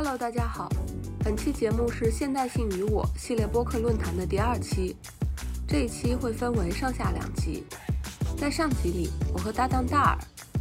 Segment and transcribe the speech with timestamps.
[0.00, 0.68] Hello，大家好，
[1.24, 4.94] 本期节目是现代性与我系列播客论坛的第二期。
[5.66, 7.64] 这一期会分为上下两集。
[8.36, 10.18] 在上集里，我和搭档大耳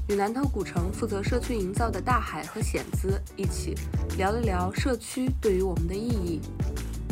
[0.10, 3.76] 与南头古城负责社区营造的大海和显子一起
[4.18, 6.42] 聊了聊社区对于我们的意义。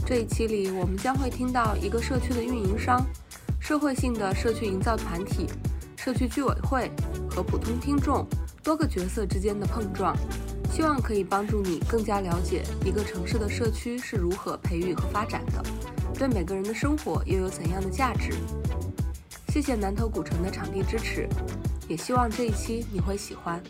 [0.04, 3.06] 这一期里，我们将会听到一个社区的运营商、
[3.60, 5.48] 社会性的社区营造团体、
[5.96, 6.90] 社区居委会
[7.30, 8.26] 和普通听众
[8.64, 10.18] 多个角色之间的碰撞。
[10.72, 15.64] 希望可以帮助你更加了解一个城市的社区是如何培育和发展的，
[16.14, 18.34] 对每个人的生活又有怎样的价值。
[19.50, 21.30] 谢谢南头古城的场地支持，
[21.88, 23.64] 也希望这一期你会喜欢。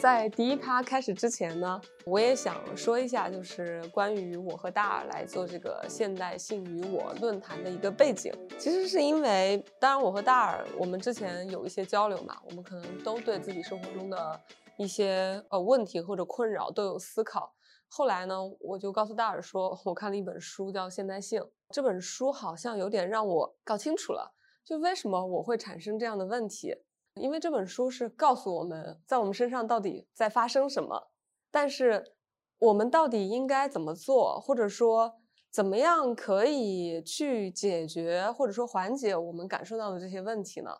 [0.00, 8.32] 在第一趴开始之前呢，我也想说一下，就是关于我和大耳来做这个现代性与我论坛的一个背景。
[8.58, 14.40] 其实是因为，当然我和大耳我们之前有一些交流嘛，我们可能都对自己生活中的
[14.78, 17.54] 一些呃问题或者困扰都有思考。
[17.86, 24.32] 后来呢，我就告诉大耳说，我看了一本书叫《现代性》，这本书好像有点让我搞清楚了，
[24.64, 26.74] 就为什么我会产生这样的问题。
[27.14, 31.10] 因为这本书是告诉我们在我们身上到底在发生什么，
[31.50, 32.14] 但是
[32.58, 40.70] 我们到底应该怎么做，或者说怎么样可以去解决或者说缓解我们感受到的这些问题呢？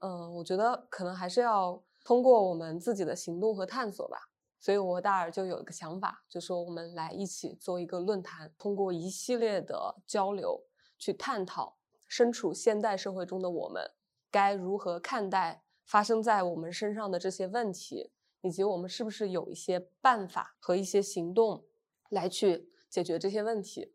[0.00, 4.30] 嗯，我觉得可能还是要通过我们自己的行动和探索吧。
[4.58, 10.64] 所以我和大耳就有一个想法，就说我们来一起做一个论坛，通过一系列的交流
[10.98, 11.76] 去探讨
[12.08, 13.92] 身处现代社会中的我们
[14.30, 15.62] 该如何看待。
[15.86, 18.10] 发生在我们身上的这些问题，
[18.42, 21.64] 以及我们是不是有一些办法和一些行动
[22.10, 23.94] 来去解决这些问题，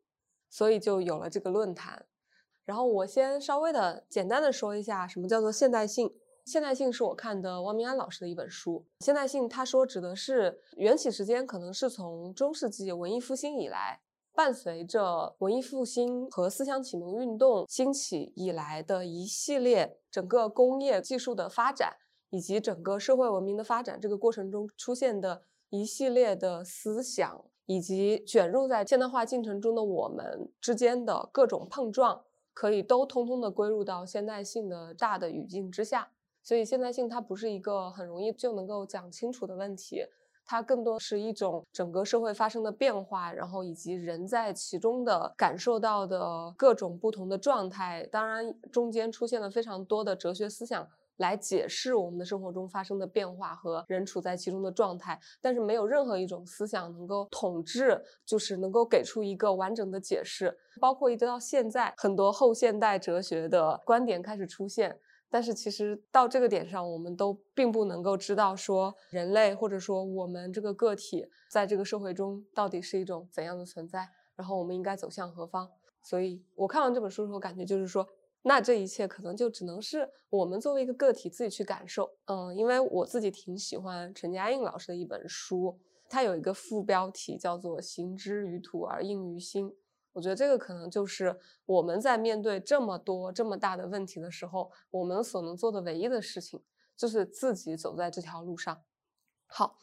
[0.50, 2.06] 所以就有了这个论坛。
[2.64, 6.14] 然后我先稍微的简单的说一下，什么叫做现代性？
[6.45, 8.86] 现代性是我看的汪明安老师的一本书。
[9.02, 14.02] 现代性他说指的是缘起时间可能是从中世纪文艺复兴以来。
[14.34, 21.97] 伴随着文艺复兴和思想启蒙运动兴起以来的一系列整个工业技术的发展，
[22.30, 36.12] 以及整个社会文明的发展这个过程中出现的一系列的思想，以及卷入在现代化进程中的我们之间的各种碰撞，可以都通通的归入到现代性的大的语境之下。
[36.44, 40.03] 所以，现代性它不是一个很容易就能够讲清楚的问题。
[40.51, 48.06] 它更多是一种整个社会发生的变化，然后以及人在其中的感受到的各种不同的状态。
[48.12, 50.85] 当然，中间出现了非常多的哲学思想
[51.16, 60.53] 来解释我们的生活中发生的变化和人处在其中的状态，但是没有任何一种思想能够统治，就是能够给出一个完整的解释。
[60.81, 65.00] 包括一直到现在，很多后现代哲学的观点开始出现。
[65.34, 75.72] 但是其实到这个点上，我们都并不能够知道说人类或者说我们这个个体在这个社会中到底是一种怎样的存在，然后我们应该走向何方。
[76.03, 78.06] 所以我看完这本书之后，感觉就是说，
[78.42, 82.12] 那这一切可能就只能是我们作为一个个体自己去感受。
[82.25, 89.74] 嗯，因为我自己挺喜欢陈嘉映老师的一本书，它有一个副标题叫做“行之于土而应于心”。
[90.14, 96.62] 我觉得这个可能就是我们在面对这么多这么大的问题的时候，我们所能做的唯一的事情，
[96.98, 98.84] 就是自己走在这条路上。
[99.48, 99.78] 好，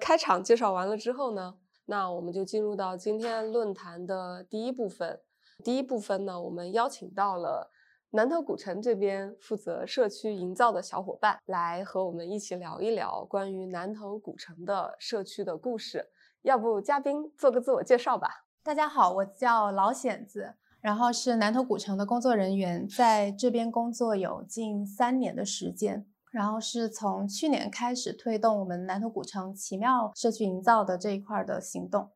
[0.00, 5.20] 开场介绍完了之后呢，那我们就进入到今天论坛的第一部分。
[5.64, 7.70] 第一部分呢，我们邀请到了
[8.10, 16.10] 南头古城这边负责社区营造的小伙伴，来和我们一起聊一聊关于南头古城的社区的故事。
[16.42, 18.45] 要不，嘉宾做个自我介绍吧。
[18.66, 32.08] 大家好，我叫老显子，然后是南头古城的工作人员，在这边工作有近三年的时间，然后是从去年开始推动我们南头古城奇妙社区营造的这一块的行动。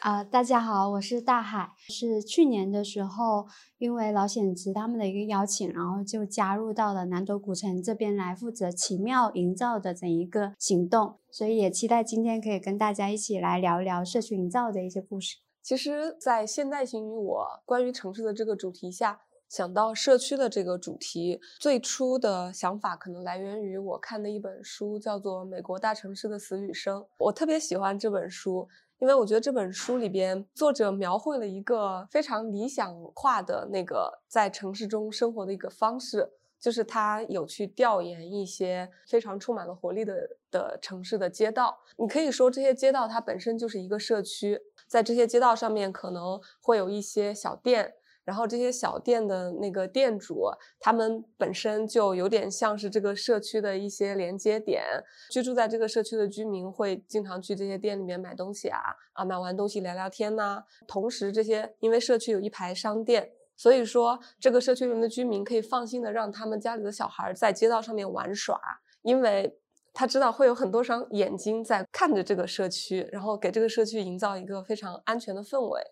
[0.00, 15.36] 啊，大家好，我是大海，是去年的时候，因为老显子他们的一个邀请，然后就加入到了南头古城这边来负责奇妙营造的整一个行动，所以也期待今天可以跟大家一起来聊一聊社区营造的一些故事。
[15.62, 27.00] 其实，在现代性与我关于城市的这个主题下，想到社区的这个主题，最初的想法可能来源于我看的一本书，叫做《美国大城市的死与生》。
[27.18, 28.68] 我特别喜欢这本书，
[28.98, 36.28] 因为我觉得这本书里边作者描绘了一个非常理想化的那个在城市中生活的一个方式，
[36.58, 40.14] 就是他有去调研一些非常充满了活力的
[40.50, 41.78] 的城市的街道。
[41.96, 44.60] 你可以说这些街道它本身就是一个社区。
[44.92, 47.94] 在这些街道上面，可能会有一些小店，
[48.24, 54.84] 然后这些小店的那个店主，他们本身就有点像是这个社区的一些连接点。
[55.30, 58.78] 居住在这个社区的居民会经常去这些店里面买东西啊，
[59.14, 60.62] 啊，买完东西聊聊天呐。
[60.86, 68.60] 同时，这些因为社区有一排商店，所以说这个社区里面的居民可以放心的让他们家里的小孩在街道上面玩耍，
[69.00, 69.56] 因为
[69.92, 75.82] 他知道会有很多双眼睛在看着这个社区，然后给这个社区营造一个非常安全的氛围。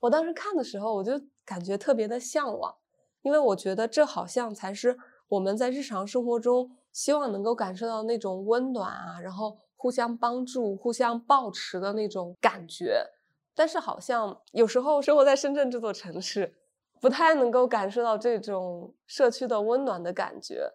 [0.00, 1.12] 我当时看的时候，我就
[1.44, 2.74] 感觉特别的向往，
[3.22, 4.96] 因为我觉得这好像才是
[5.28, 13.02] 我们在日常生活中希望能够感受到那种温暖啊，然后互相帮助、互相抱持的那种感觉。
[13.54, 16.54] 但是好像有时候生活在深圳这座城市，
[17.00, 20.70] 不太能够感受到这种社区的温暖的感觉。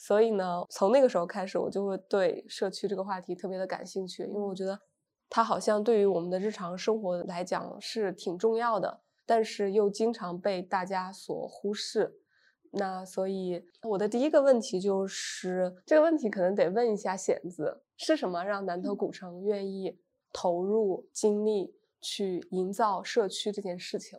[0.00, 4.80] 所以呢，从那个时候开始，我就会对社区这个话题特别的感兴趣，因为我觉得。
[5.32, 12.18] 它好像对于我们的日常生活来讲是挺重要的，但是又经常被大家所忽视。
[12.72, 19.96] 那所以我的第一个问题就是，这个问题可能得问一下显子，是什么让南头古城愿意
[20.32, 24.18] 投入精力去营造社区这件事情？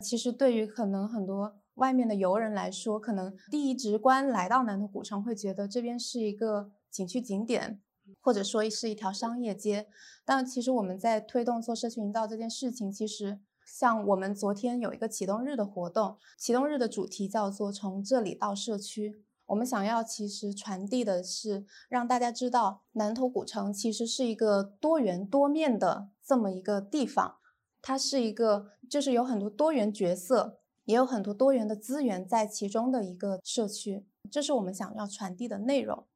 [0.00, 7.80] 其实对于可能很多外面的游人来说，可能第一直观来到南头古城，会觉得这边是一个景区景点。
[8.22, 9.86] 或者说是一条商业街，
[10.24, 19.22] 但其实我们在推动做社区营造这件事情，其实像我们昨天有一个启动日的活动，启动日的主题叫做从这里到社区。
[19.44, 27.36] 我们想要其实传递的是让大家知道，南头古城其实是一个多元多面的这么一个地方，
[27.82, 30.57] 它是一个就是有很多多元角色，
[30.88, 36.06] 也有很多多元的资源在其中的一个社区，这是我们想要传递的内容。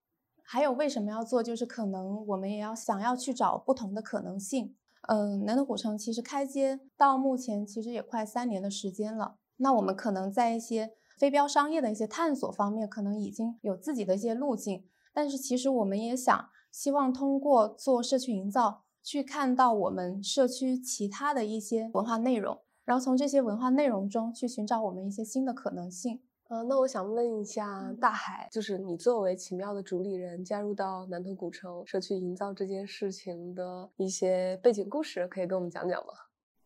[0.43, 1.43] 还有为什么要做？
[1.43, 4.75] 就是可能我们也要想要去找不同的可能性。
[5.09, 9.37] 嗯，南头古城其实开街到目前其实也快三年的时间了。
[9.59, 14.87] 那我们可能在一些非标商业的一些探索方面，可能已经有自己的一些路径。
[15.13, 26.20] 但是其实我们也想希望通过做社区营造，去看到我们社区其他的一些文化内容，然后从这些文化内容中去寻找我们一些新的可能性。
[26.49, 36.12] 呃，那我想问一下大海，就是你作为奇妙的主理人，加入到南头古城社区营造这件事情的一些背景故事，可以跟我们讲讲吗？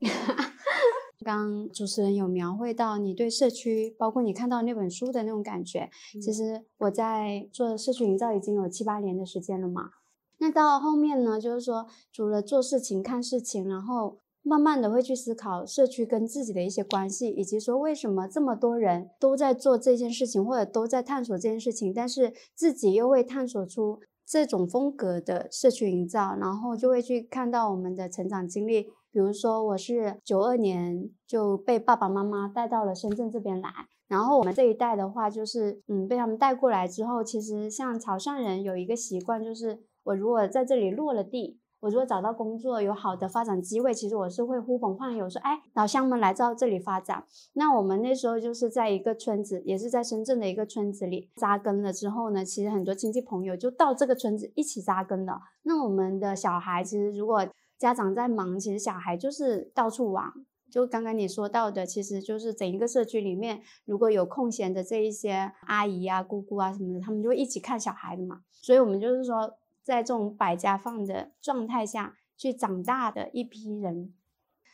[1.25, 5.89] 刚主持人有描绘到你对社区，包括你看到那本书的那种感觉。
[6.21, 9.91] 其实我在做社区营造已经有七八年的时间了嘛。
[10.39, 14.19] 那到后面呢，就是说除了做事情、看事情，然后。
[14.49, 28.85] 慢慢的会去思考社区跟自己的一些关系，以及说为什么这么多人都在做这件事情，或者都在探索这件事情，但是自己又会探索出这种风格的社区营造，然后就会去看到我们的成长经历。
[29.11, 33.69] 比如说，我是九二年就被爸爸妈妈带到了深圳这边来，
[34.07, 41.59] 然后我们这一代的话，就是嗯被他们带过来之后，其实像潮汕人有一个习惯，就是我如果在这里落了地。
[41.87, 47.25] 我如果找到工作有好的发展机会，其实我是会呼朋唤友说，哎，老乡们来到这里发展。
[47.53, 55.41] 那我们那时候就是在一个村子，也是在深圳的一个村子里扎根了之后呢，其实很多亲戚朋友就到这个村子一起扎根了。
[55.63, 57.47] 那我们的小孩其实如果
[57.79, 60.25] 家长在忙，其实小孩就是到处玩。
[60.69, 68.41] 就刚刚你说到的，其实就是整一个社区里面，如果有空闲的这一些阿姨啊、姑姑啊什么的，他们就会一起看小孩的嘛。
[68.51, 69.57] 所以我们就是说。
[69.87, 74.13] 在这种百家放的状态下去长大的一批人，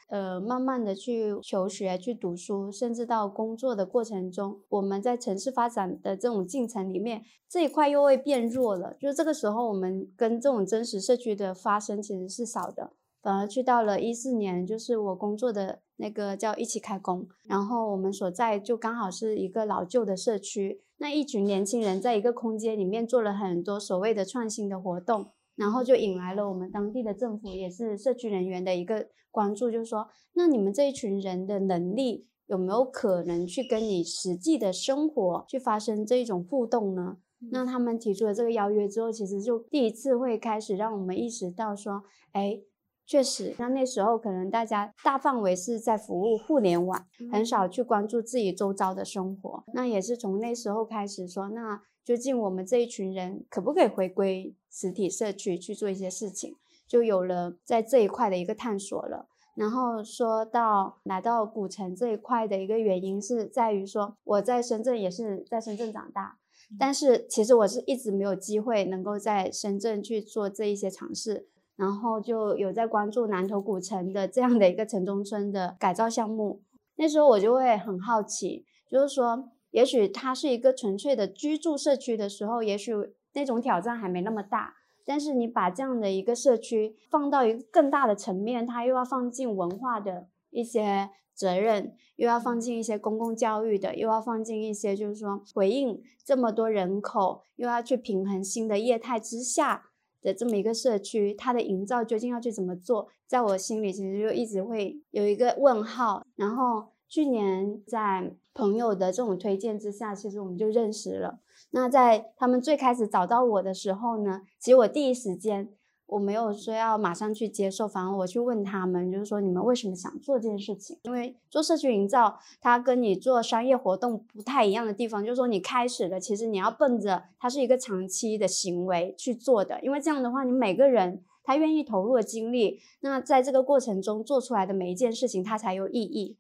[0.08, 8.94] 呃，慢慢的去求学、去读书，甚至到工作的过程中，我们在城市发展的这种进程里面，这一块又会变弱了。
[8.94, 12.94] 就是这个时候，我们跟这种真实社区的发生其实是少的。
[13.20, 37.16] 反而去到了一四年，就是我工作的那个叫一起开工，然后我们所在就刚好是一个老旧的社区，那一群年轻人在一个空间里面做了很多所谓的创新的活动，然后就引来了我们当地的政府也是社区人员的一个关注，就是说，那你们这一群人的能力有没有可能去跟你实际的生活去发生这一种互动呢？
[37.50, 42.60] 那他们提出了这个邀约之后，其实就第一次会开始让我们意识到说，哎。
[43.04, 49.64] 确实，那那时候可能大家大范围是在服务互联网，很少去关注自己周遭的生活。
[49.74, 56.56] 那也是从那时候开始说，那究竟我们这一群人可不可以回归实体社区去做一些事情，
[56.86, 59.28] 就有了在这一块的一个探索了。
[59.54, 66.38] 然后说到来到古城这一块的一个原因是在于说，我在深圳也是在深圳长大，
[66.78, 71.48] 但是其实我是一直没有机会能够在深圳去做这一些尝试。
[71.82, 76.62] 然后就有在关注南头古城的这样的一个城中村的改造项目，
[76.94, 82.92] 那时候我就会很好奇，就是说，也许它是一个纯粹的居住社区的时候，也许
[83.32, 84.74] 那种挑战还没那么大。
[85.04, 99.86] 但是你把这样的一个社区放到一个更大的层面，它又要放进文化的一些责任，又要放进一些公共教育的，又要放进一些就是说回应这么多人口，又要去平衡新的业态之下
[100.22, 106.24] 的这么一个社区，它的营造究竟要去怎么做，在我心里其实就一直会有一个问号。
[106.36, 111.40] 然后去年在朋友的这种推荐之下，其实我们就认识了。
[111.72, 115.68] 那在他们最开始找到我的时候呢，其实我第一时间
[116.12, 120.98] 我没有说要马上去接受，反而我去问他们，就是说你们为什么想做这件事情？
[121.04, 136.36] 因为做社区营造，它跟你做商业活动不太一样的地方，就是说你开始了，其实你要奔着它是一个长期的行为去做的，因为这样的话，你每个人他愿意投入的精力，那在这个过程中做出来的每一件事情，它才有意义。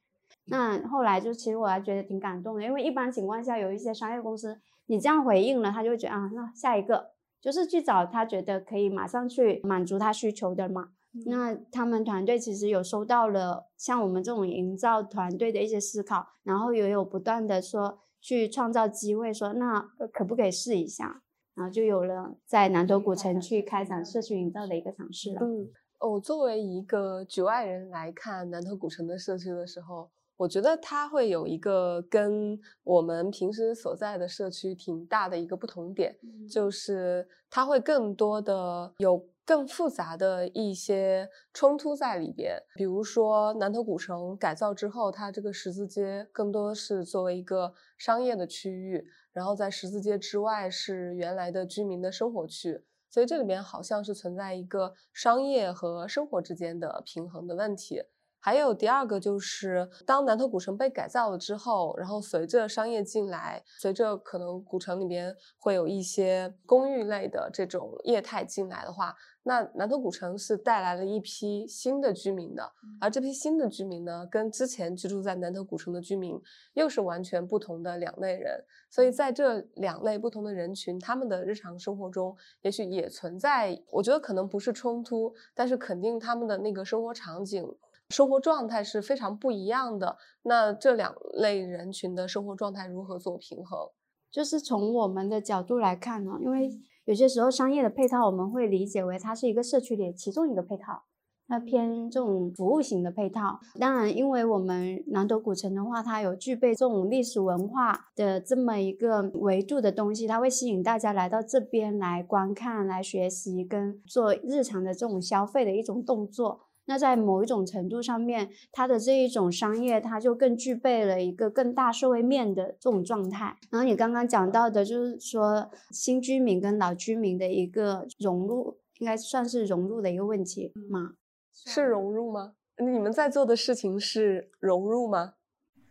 [0.46, 4.60] 那后来就其实我还觉得挺感动的，因为一般情况下有一些商业公司。
[4.86, 10.90] 你这样回应了，他就会觉得啊，那下一个就是去找他觉得可以马上去满足他需求的嘛。
[11.26, 19.80] 那他们团队其实有收到了像我们这种营造团队的一些思考，然后也有不断的说去创造机会，说那
[20.12, 21.22] 可不可以试一下，
[21.54, 25.40] 然后就有了在南头古城去开展社区营造的一个尝试了。
[25.42, 25.68] 嗯，
[25.98, 30.08] 哦，作为一个局外人来看南头古城的社区的时候。
[30.42, 36.18] 我觉得它会有一个跟我们平时所在的社区挺大的一个不同点，
[36.50, 42.60] 就是它会更多的有更复杂的一些冲突在里边。
[42.74, 58.02] 比如说南头古城改造之后，它这个十字街更多是作为一个商业的区域，然后在十字街之外是原来的居民的生活区，所以这里面好像是存在一个商业和生活之间的平衡的问题。
[58.44, 69.14] 还有第二个就是，当南头古城被改造了之后，然后随着商业进来，随着可能古城里边会有一些公寓类的这种业态进来的话。
[69.44, 76.40] 那南头古城是带来了一批新的居民的，而这批新的居民呢，跟之前居住在南头古城的居民
[76.74, 78.64] 又是完全不同的两类人。
[78.88, 87.68] 所以在这两类不同的人群，他们的日常生活中，也许也存在，我觉得可能不是冲突，但是肯定他们的那个生活场景、
[88.12, 90.16] 生活状态是非常不一样的。
[90.42, 93.90] 那这两类人群的生活状态如何做平衡？
[94.30, 96.70] 就是从我们的角度来看呢，因为。
[97.04, 101.02] 有些时候，商业的配套我们会理解为它是一个社区里其中一个配套，
[101.48, 103.58] 它偏这种服务型的配套。
[103.80, 116.68] 当然，因为我们南头古城的话，它有具备这种历史文化的这么一个维度的东西，它会吸引大家来到这边来观看、来学习跟做日常的这种消费的一种动作。
[116.86, 123.56] 那在某一种程度上面，它的这一种商业，它就更具备了一个更大社会面的这种状态。
[123.70, 131.12] 然后你刚刚讲到的，就是说新居民跟老居民的一个融入，应该算是融入的一个问题吗？
[131.52, 132.54] 是融入吗？
[132.78, 135.34] 你们在做的事情是融入吗？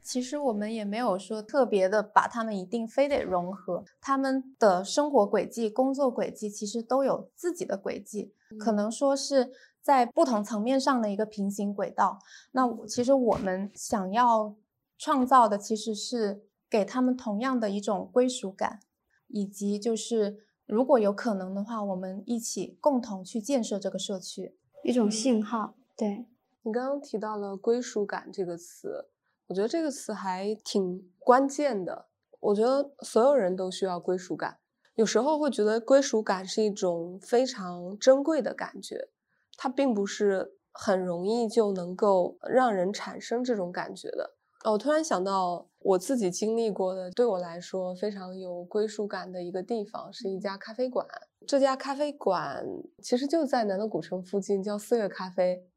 [0.04, 9.52] 其实我们也没有说特别的把他们一定非得融合，他们的生活轨迹、工作轨迹其实都有自己的轨迹，可能说是。
[9.82, 12.20] 在不同层面上的一个平行轨道，
[12.52, 14.56] 那其实我们想要
[14.98, 18.80] 创造的其实是给他们同样的一种归属感，
[19.28, 25.76] 以及就是如果有可能的话，我们一起共同去建设这个社区，一种信号。
[25.98, 26.26] 对
[26.64, 29.10] 你刚刚提到了归属感这个词，
[29.48, 32.08] 我觉得这个词还挺关键的。
[32.40, 34.60] 我觉得所有人都需要归属感，
[34.96, 39.10] 有时候会觉得归属感是一种非常珍贵的感觉。
[39.63, 44.34] 它并不是很容易就能够让人产生这种感觉的。
[44.63, 51.06] 哦，我突然想到我自己经历过的，对我来说非常有归属感的一个地方，是一家咖啡馆。
[51.46, 52.65] 这家咖啡馆
[53.03, 55.68] 其实就在南锣鼓城附近，叫四月咖啡。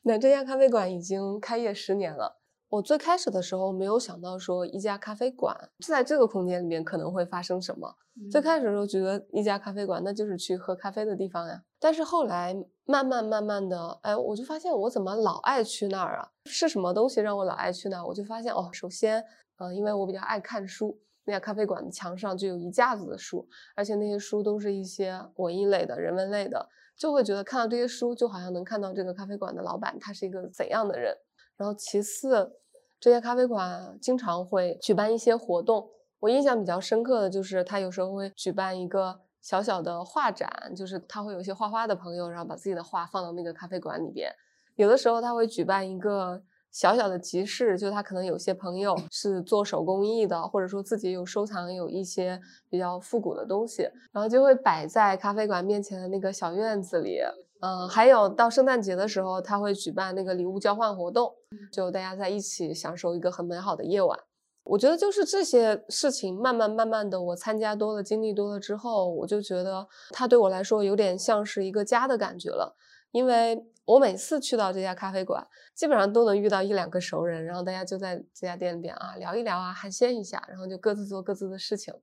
[0.00, 2.40] 那这家咖啡馆已经开业十年了。
[2.68, 5.56] 我最开始的时候没有想到说一家咖啡馆
[5.86, 7.94] 在这个空间里面可能会发生什么。
[8.30, 11.62] 最开始的时候觉得一家咖啡馆那就是去喝咖啡的地方呀。
[11.78, 16.28] 但是后来慢慢慢慢的，哎，我就发现我怎么老爱去那儿啊？
[16.46, 18.06] 是什么东西让我老爱去那儿？
[18.06, 19.22] 我就发现哦，首先，
[19.58, 23.46] 嗯，因为我比较爱看书，那家咖啡馆的墙上就有一架子的书，
[23.76, 31.14] 而且那些书都是一些文艺类的、人文类的，就会觉得看到这些书就好像能看到这个咖啡馆的老板他是一个怎样的人。
[31.56, 32.52] 然后其次，
[33.00, 35.88] 这家咖啡馆经常会举办一些活动。
[36.20, 44.30] 我印象比较深刻的就是，他有时候会举办一个小小的画展，就是他会有一些画画的朋友，然后把自己的画放到那个咖啡馆里边。
[44.74, 53.82] 有的时候他会举办一个小小的集市，就他可能有些朋友是做手工艺的，或者说自己有收藏有一些比较复古的东西，
[54.12, 57.20] 然后就会摆在咖啡馆面前的那个小院子里。
[57.66, 61.32] 嗯，还有到圣诞节的时候，他会举办那个礼物交换活动，
[61.72, 64.18] 就大家在一起享受一个很美好的夜晚。
[64.62, 72.76] 我觉得就是这些事情，慢慢慢慢的，我参加多了，经历多了之后，我就觉得它对我来说有点像是一个家的感觉了，
[73.10, 73.66] 因为。
[73.86, 81.94] 我每次去到这家咖啡馆，基本上都能遇到一两个熟人，然后大家就在这家店里边啊聊一聊啊，寒暄一下，然后就各自做各自的事情。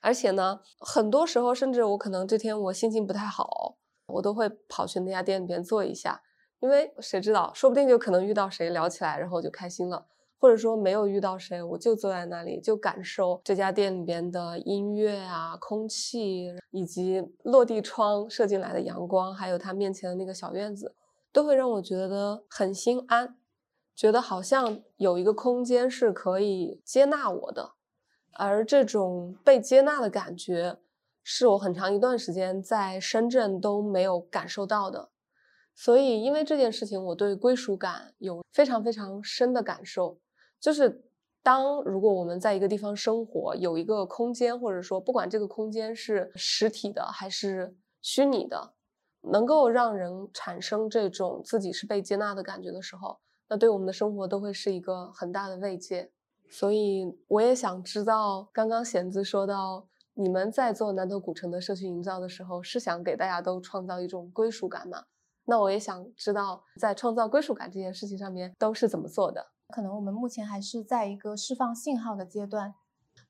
[0.00, 3.74] 而且呢，很多时候甚至我可能这天我心情不太好，
[4.06, 6.22] 我都会跑去那家店里边坐一下，
[6.60, 10.06] 因为谁知道，说不定就可能遇到谁聊起来，然后我就开心了。
[10.38, 20.96] 或者说没有遇到谁，我就坐在那里，就感受这家店里边的音乐啊、空气，以及落地窗射进来的阳光，还有它面前的那个小院子。
[21.30, 23.38] 都会让我觉得很心安，
[23.94, 27.72] 觉得好像有一个空间是可以接纳我的，
[28.32, 30.76] 而这种被接纳的感觉，
[31.22, 35.10] 是我很长一段时间在深圳都没有感受到的。
[35.74, 40.18] 所以，因为这件事情，我对归属感有非常非常深的感受。
[40.60, 41.02] 就是
[41.42, 48.74] 当如果我们在一个地方生活，有一个空间，或者说不管这个空间是实体的还是虚拟的。
[49.24, 56.10] 能够让人产生这种自己是被接纳的感觉的时候，那对我们的生活都会是一个很大的慰藉。
[56.50, 65.04] 所以我也想知道，刚刚贤子说到，你们在做南头古城的社区营造的时候，是想给大家都创造一种归属感吗？
[65.44, 69.52] 那我也想知道，在创造归属感这件事情上面都是怎么做的？
[69.68, 72.74] 可能我们目前还是在一个释放信号的阶段，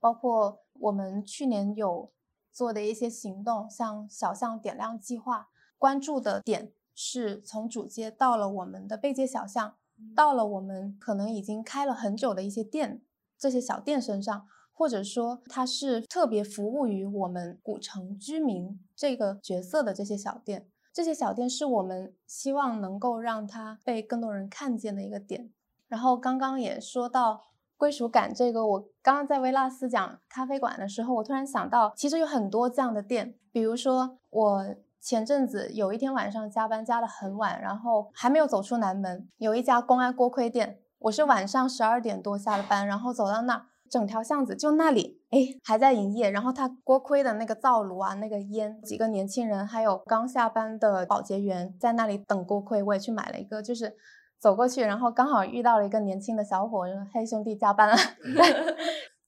[0.01, 2.11] 包括我们去年有
[2.53, 5.49] 做的一些行动，像小巷点亮计划。
[5.79, 9.77] 关注的点是从主街到了我们的背街小巷，
[10.15, 13.03] 到了我们可能已经开了很久的一些店，
[13.39, 25.51] 这些小店身上，或者说它是特别服务于我们古城居民这个角色的这些小店，这些小店是我们希望能够让它被更多人看见的一个点。
[25.89, 27.43] 然后刚刚也说到
[27.77, 34.75] 归属感这个，我刚刚在维纳斯讲咖啡馆的时候，我突然想到，其实有很多这样的店，比如说我。
[35.05, 40.79] 前阵子有一天晚上加班加得很晚，然后还没有走出南门，有一家公安锅盔店。
[41.01, 46.31] 我是晚上十二点多下了班，然后走到那儿，整条巷子就那里，哎，还在营业。
[46.31, 52.83] 然后他锅盔的那个灶炉啊，那个烟，几个年轻人，还有刚下班的保洁员在那里等锅盔。
[52.83, 53.95] 我也去买了一个，就是
[54.39, 57.95] 走过去，然后刚好遇到了一个年轻的小伙，说：“嘿，兄弟，加班了。”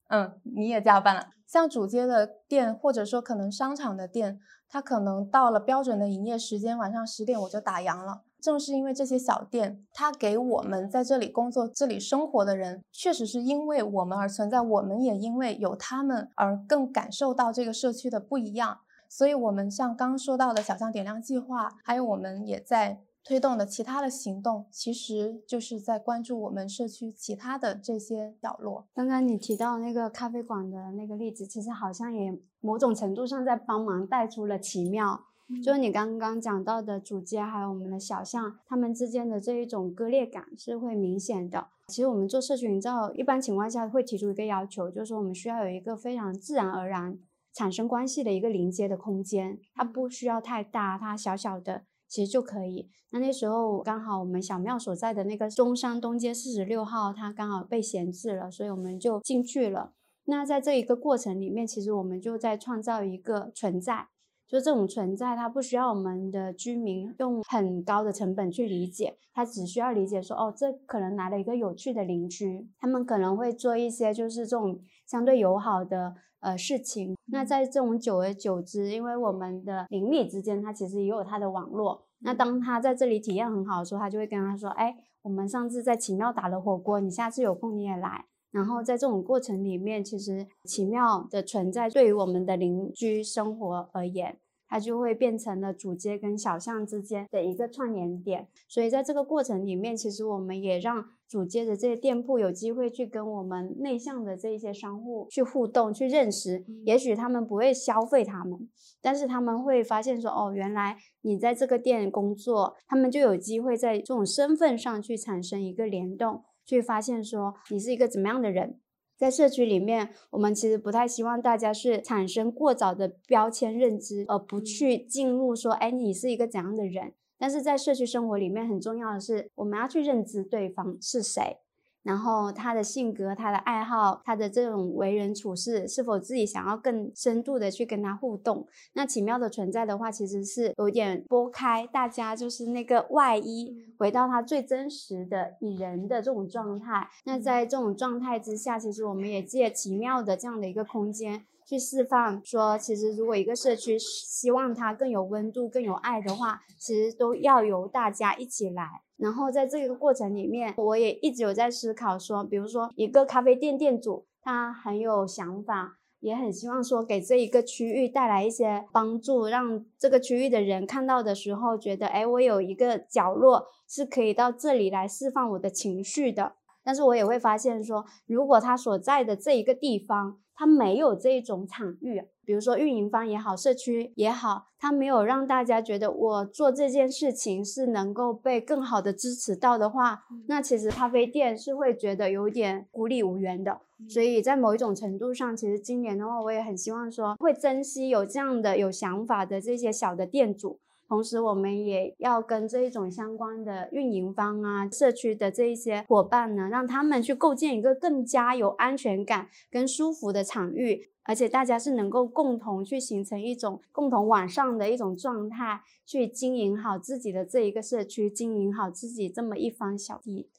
[0.08, 1.26] 嗯，你也加班了。
[1.46, 4.40] 像主街的店，或者说可能商场的店。
[4.66, 8.22] 他可能到了标准的营业时间，晚上十点我就打烊了。
[8.44, 18.80] 正是因为这些小店，它给我们在这里工作、这里生活的人，确实是因为我们而存在，我们也因为有他们而更感受到这个社区的不一样。
[19.08, 23.00] 所以，我们像刚刚说到的小巷点亮计划，还有我们也在。
[23.26, 28.86] 推动的其他的行动，其实就是在关注我们社区其他的这些角落。
[28.92, 35.24] 刚刚你提到那个咖啡馆的那个例子，其实好像也某种程度上在帮忙带出了奇妙。
[35.62, 41.68] 就是你刚刚讲到的主街，还有我们的小巷，它们之间的这一种割裂感是会明显的。
[41.88, 47.18] 其实我们做社区营造，一般情况下会提出一个要求，就是说我们需要有一个非常自然而然
[47.52, 51.84] 产生关系的一个临街的空间，它不需要太大，它小小的。
[52.06, 52.88] 其实就可以。
[53.10, 59.92] 那那时候刚好我们小庙所在的那个中山东街四十六号，它刚好被闲置了，所以我们就进去了。
[60.26, 64.08] 那在这一个过程里面，其实我们就在创造一个存在，
[64.46, 76.14] 就这种存在，它不需要我们的居民用很高的成本去理解，他只需要理解说，哦，这可能来了一个有趣的邻居，他们可能会做一些就是这种相对友好的。
[76.40, 82.04] 呃，事情那在这种久而久之，因为我们的邻里之间，他其实也有他的网络。
[82.18, 94.38] 那当他在这里体验很好的时候，他就会跟他说：“哎，我们上次在奇妙打了火锅，你下次有空你也来。”然后在这种过程里面，其实奇妙的存在对于我们的邻居生活而言。
[94.66, 106.64] 它就会变成了主街跟小巷之间的一个串联点，所以在这个过程里面，其实我们也让主街的这些店铺有机会去跟我们内向的这些商户去互动、去认识。
[106.86, 108.68] 也许他们不会消费他们，
[109.00, 118.80] 但是他们会发现说，哦，原来你在这个店工作，他们就有机会在这种身份上去产生一个联动，去发现说你是一个怎么样的人。
[119.16, 127.14] 在社区里面，我们其实不太希望大家是产生过早的标签认知，而不去进入说，哎，你是一个怎样的人。
[127.38, 131.58] 但是在社区生活里面，很重要的是我们要去认知对方是谁。
[132.04, 138.68] 然后他的性格、他的爱好、他的这种为人处事，是否自己想要更深度的去跟他互动？
[138.92, 147.08] 那奇妙的存在的话，其实是有点拨开大家就是那个外衣，回到他最真实的以人的这种状态。
[147.24, 151.46] 那在这种状态之下，其实我们也借奇妙的这样的一个空间。
[151.66, 159.02] 去释放说，其实如果一个社区希望它更有温度、更有爱的话，其实都要由大家一起来。
[159.16, 176.56] 然后在这个过程里面，我也一直有在思考说，比如说一个咖啡店店主，他很有想法，也很希望说给这一个区域带来一些帮助，让这个区域的人看到的时候觉得，哎，我有一个角落是可以到这里来释放我的情绪的。
[176.82, 193.80] 但是我也会发现说，如果他所在的这一个地方，他没有这种场域，比如说运营方也好，社区也好，他没有让大家觉得我做这件事情是能够被更好的支持到的话，那其实咖啡店是会觉得有点孤立无援的。
[194.08, 200.78] 所以在某一种程度上，其实今年的话，我也很希望说会珍惜有这样的有想法的这些小的店主。
[201.14, 220.50] 同时，我们也要跟这一种相关的运营方啊、社区的这一些伙伴呢，让他们去构建一个更加有安全感跟舒服的场域，而且大家是能够共同去形成一种共同往上的一种状态，去经营好自己的这一个社区，经营好自己这么一方小地。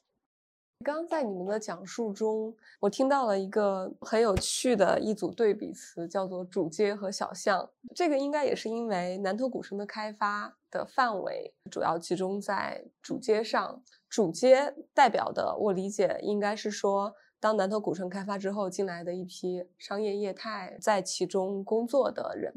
[0.83, 7.67] 刚刚在你们的讲述中，我听到了一个很有趣的一组对比词，叫做“主街”和“小巷”。
[7.95, 13.81] 这个应该也是因为南头古城的开发的范围主要集中在主街上。
[14.09, 22.53] 主街代表的，我理解应该是说，当南头古城开发之后进来的一批商业业态在其中工作的人。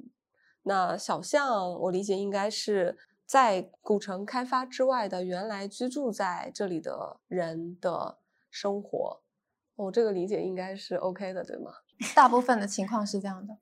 [0.64, 2.98] 那小巷，我理解应该是。
[3.28, 8.16] 在古城开发之外的原来居住在这里的人的
[8.50, 9.20] 生活，
[9.76, 11.70] 我这个理解应该是 OK 的，对吗？
[12.16, 13.54] 大部分的情况是这样的。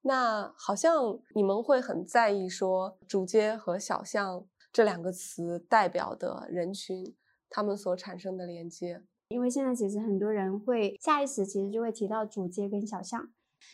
[0.00, 7.14] 那好像你们会很在意说主街和小巷这两个词代表的人群，
[7.50, 13.30] 他们所产生的连接，因为现在其实很多人会下意识其实就会提到主街跟小巷。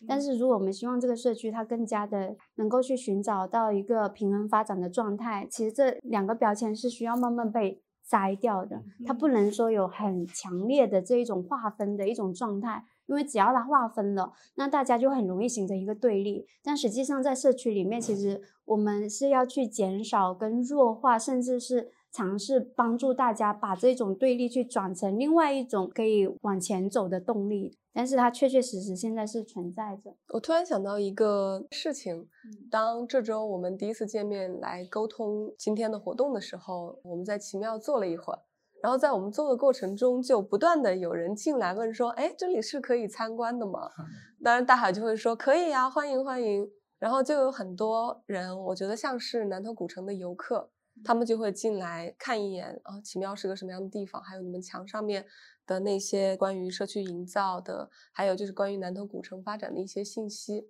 [0.07, 8.83] 但是，如果我们希望这个社区它更加的能够去寻找到一个平衡发展的状态，其实这两个标签是需要慢慢被摘掉的。
[9.07, 16.47] 它不能说有很强烈的这一种划分的一种状态，因为只要它划分了，那大家就很容易形成一个对立。
[16.63, 21.91] 但实际上，在社区里面，其实我们是要去减少跟弱化，甚至是。
[22.11, 30.15] 尝试帮助大家把这种对立去转成另外一种可以往前走的动力，但是它确确实实现在是存在着。
[30.35, 32.29] 我突然想到一个事情，
[32.71, 38.41] 当这周我们第一次见面来沟通今天的活动的时候，我们在奇妙坐了一会儿，
[38.83, 43.89] 然后在我们坐的过程中，就不断的有人进来问说：“哎，这里是可以参观的吗？
[44.43, 50.71] ”当然大海就会说：“可以呀，欢迎欢迎。”然后就有很多人，我觉得像是南头古城的游客。
[51.05, 54.23] 他们就会进来看一眼啊，奇妙是个什么样的地方？
[54.23, 55.25] 还有你们墙上面
[55.67, 60.69] 的那些关于社区营造的，还有就是关于南头古城发展的一些信息。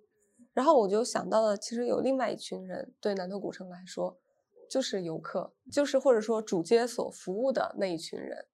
[0.53, 4.17] 然后我就想到了，其实有另外一群人，对南头古城来说，
[4.69, 8.45] 就是游客，就是或者说主街所服务的那一群人，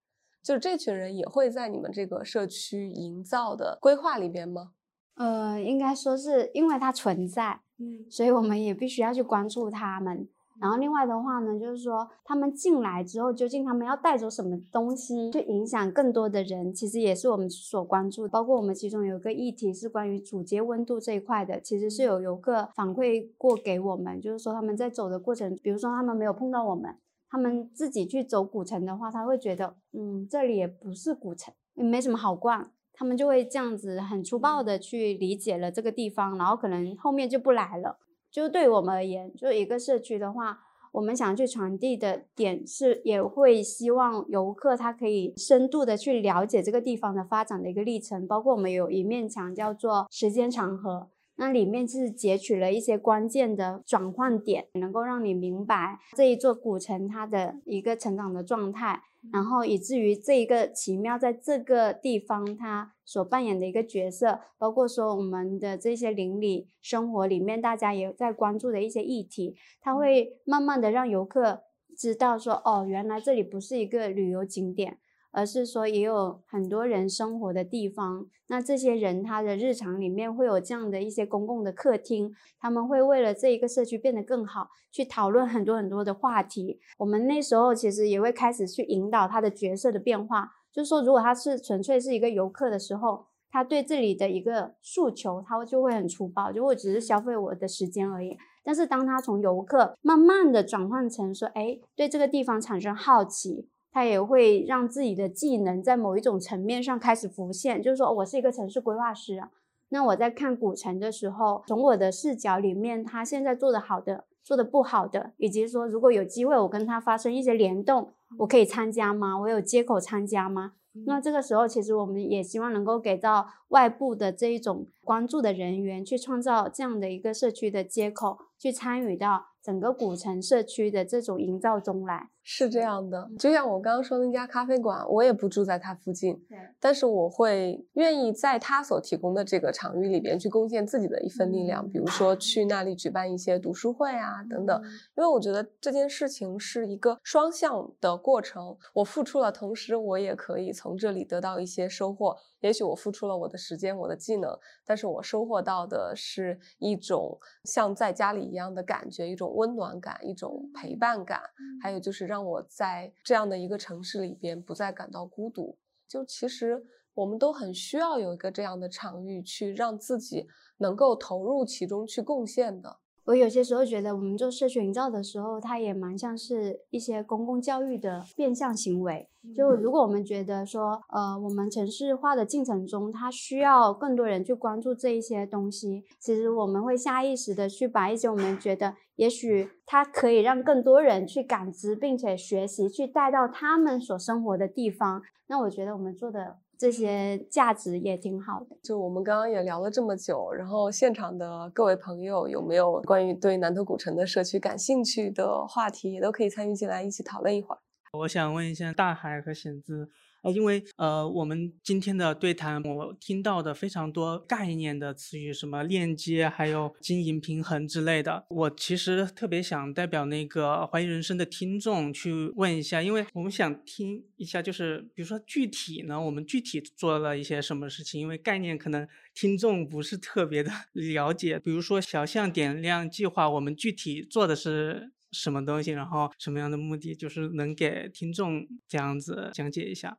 [0.44, 4.74] 就是这群人也会在你们这个社区营造的规划里边吗？
[5.16, 10.28] 呃，应该说是因为它存在，嗯，所以我们也必须要去关注他们。
[10.60, 18.28] 然后另外的话呢，就是说他们进来之后，究竟他们要带走什么东西，去影响更多的人，其实也是我们所关注。
[18.28, 26.96] 包括我们其中有个议题是关于主街温度这一块的，其实是有游客反馈过给我们，就是说他们在走的过程，比如说他们没有碰到我们，
[27.30, 38.00] 他们自己去走古城的话，他会觉得，嗯，这里也不是古城，也没什么好逛，他们就会这样子很粗暴的去理解了这个地方，然后可能后面就不来了。
[38.36, 40.60] 就对我们而言，就一个社区的话，
[40.92, 48.28] 我们想去传递的点是，也会希望游客他可以深度的去了解这个地方的发展的一个历程。
[48.28, 59.02] 包括我们有一面墙叫做时间长河，那里面是截取了一些关键的转换点，能够让你明白这一座古城它的一个成长的状态。
[59.32, 71.62] 然后以至于这一个奇妙在这个地方，它所扮演的一个角色，包括说我们的这些邻里生活里面，大家也在关注的一些议题，它会慢慢的让游客
[71.96, 74.98] 知道说，哦，原来这里不是一个旅游景点，
[75.32, 78.28] 而是说也有很多人生活的地方。
[78.48, 86.80] 那这些人他的日常里面会有这样的一些公共的客厅，他们会为了这一个社区变得更好，去讨论很多很多的话题。
[86.98, 93.28] 我们那时候其实也会开始去引导他的角色的变化，就是说如果他是纯粹是一个游客的时候。
[93.52, 98.38] 他对这里的一个诉求，他就会很粗暴，就我只是消费我的时间而已。
[98.66, 107.82] 但是当他从游客慢慢的转换成说，哎，对这个地方产生好奇，他也会让自己的技能在某一种层面上开始浮现。
[107.82, 109.50] 就是说我是一个城市规划师啊，
[109.88, 119.40] 那我在看古城的时候，从我的视角里面，他现在做的好的，做的不好的，以及说如果有机会我跟他发生一些联动，我可以参加吗？
[119.40, 120.74] 我有接口参加吗？
[121.06, 132.30] 那这个时候，其实我们也希望能够给到外部的这一种关注的人员，去创造这样的一个社区的接口，去参与到整个古城社区的这种营造中来。
[132.48, 144.80] 是这样的，就像我刚刚说那家咖啡馆，我也不住在它附近，对，但是我会愿意在他所提供的这个场域里边去贡献自己的一份力量，比如说去那里举办一些读书会啊等等，
[145.18, 152.38] 因为我觉得这件事情是一个双向的过程，我付出了，同时我也可以从这里得到一些收获。
[152.62, 154.52] 也许我付出了我的时间、我的技能，
[154.86, 161.42] 但是我收获到的是一种像在家里一样的感觉，一种温暖感，一种陪伴感，
[161.82, 162.26] 还有就是。
[162.35, 165.78] 让让我在这样的一个城市里边不再感到孤独。
[166.06, 170.46] 就其实我们都很需要有一个这样的场域，去让自己
[170.80, 173.00] 能够投入其中去贡献的。
[173.26, 179.28] 我有些时候觉得，我们做社群营造的时候，它也蛮像是一些公共教育的变相行为。
[179.56, 195.24] 就如果我们觉得说，呃，我们城市化的进程中，它需要更多人去关注这一些东西，其实我们会下意识的去把一些我们觉得也许它可以让更多人去感知并且学习，去带到他们所生活的地方。
[195.48, 196.58] 那我觉得我们做的。
[196.78, 198.78] 这些价值也挺好的。
[198.84, 207.80] 就我们刚刚也聊了这么久，然后现场的各位朋友有没有关于对南头古城的社区感兴趣的话题，也都可以参与进来一起讨论一会儿。
[208.20, 210.10] 我想问一下大海和显子。
[210.46, 218.46] 呃，因为呃，我们今天的对谈，我听到的非常多概念的词语，什么链接，还有经营平衡之类的。
[218.50, 228.22] 我其实特别想代表那个怀疑人生的听众去问一下，因为我们想听一下，就是比如说具体呢，我们具体做了一些什么事情？
[228.22, 231.58] 因为概念可能听众不是特别的 了解。
[231.58, 235.92] 比如说小象点亮计划，我们具体做的是什么东西？
[235.92, 237.14] 然后什么样的目的？
[237.14, 240.18] 就是能给听众这样子讲解一下。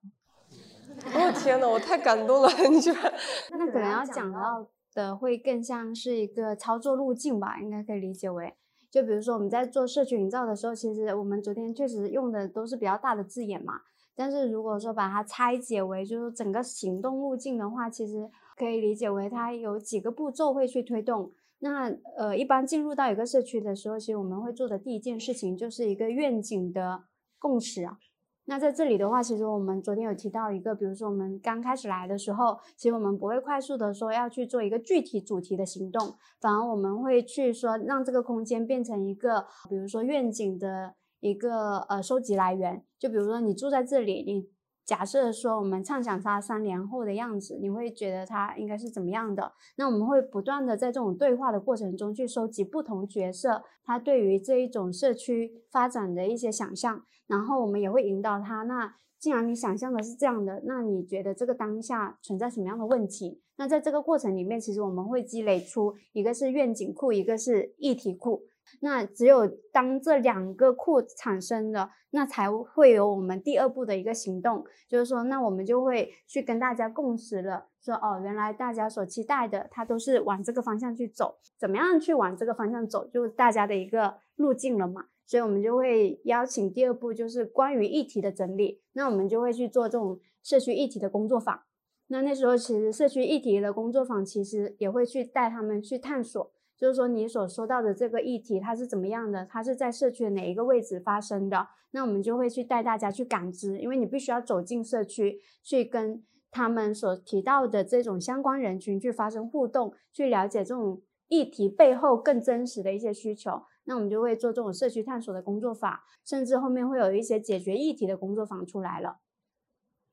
[1.15, 2.49] 哦天呐，我太感动了！
[2.71, 3.13] 你居然……
[3.51, 8.55] 那可能要讲到的会更像是一个操作路径吧，应该可以理解为，
[8.91, 13.81] 就比如说我们在做社群营造的时候，其实我们昨天确实用的都是比较大的字眼嘛。
[14.15, 21.31] 但是如果说把它拆解为就是整个行动路径的话，其实可以理解为它有几个步骤会去推动。
[21.59, 27.05] 那呃，一般进入到一个社区的时候，其实我们会做的第一件事情就是一个愿景的
[27.39, 27.99] 共识啊。
[28.45, 42.85] 那在这里的话，其实我们昨天有提到一个，比如说我们刚开始来的时候，其实我们不会快速的说要去做一个具体主题的行动，反而我们会去说让这个空间变成一个，比如说愿景的一个呃收集来源。
[42.99, 44.56] 就比如说你住在这里，你。
[44.87, 49.53] 假设说我们畅想它三年后的样子，你会觉得它应该是怎么样的？
[49.75, 58.63] 那我们会不断的在这种对话的过程中去收集不同角色他对于这一种社区发展的一些想象，然后我们也会引导他。
[58.63, 63.41] 那既然你想象的是这样的，那你觉得这个当下存在什么样的问题？
[63.57, 68.43] 那在这个过程里面，其实我们会积累出一个是愿景库，一个是议题库。
[68.81, 85.07] 那只有当这两个库产生了，那才会有我们第二步的一个行动，就是说，那我们就会去跟大家共识了，说哦，原来大家所期待的，它都是往这个方向去走，怎么样去往这个方向走，就是大家的一个路径了嘛。
[85.27, 91.63] 所以我们就会邀请第二步，就是关于议题的整理，那我们就会去做这种社区议题的工作坊。
[92.09, 96.53] 那那时候其实社区议题的工作坊，其实也会去带他们去探索。
[96.79, 99.47] 就是说，你所说到的这个议题，它是怎么样的？
[99.47, 101.69] 它是在社区的哪一个位置发生的？
[101.93, 113.63] 那我们就会去带大家去感知，因为你必须要走进社区，去跟他们所提到的这种相关人群去发生互动，去了解这种议题背后更真实的一些需求。
[113.85, 119.21] 那我们就会做这种社区探索的工作法，甚至后面会有一些解决议题的工作坊出来了。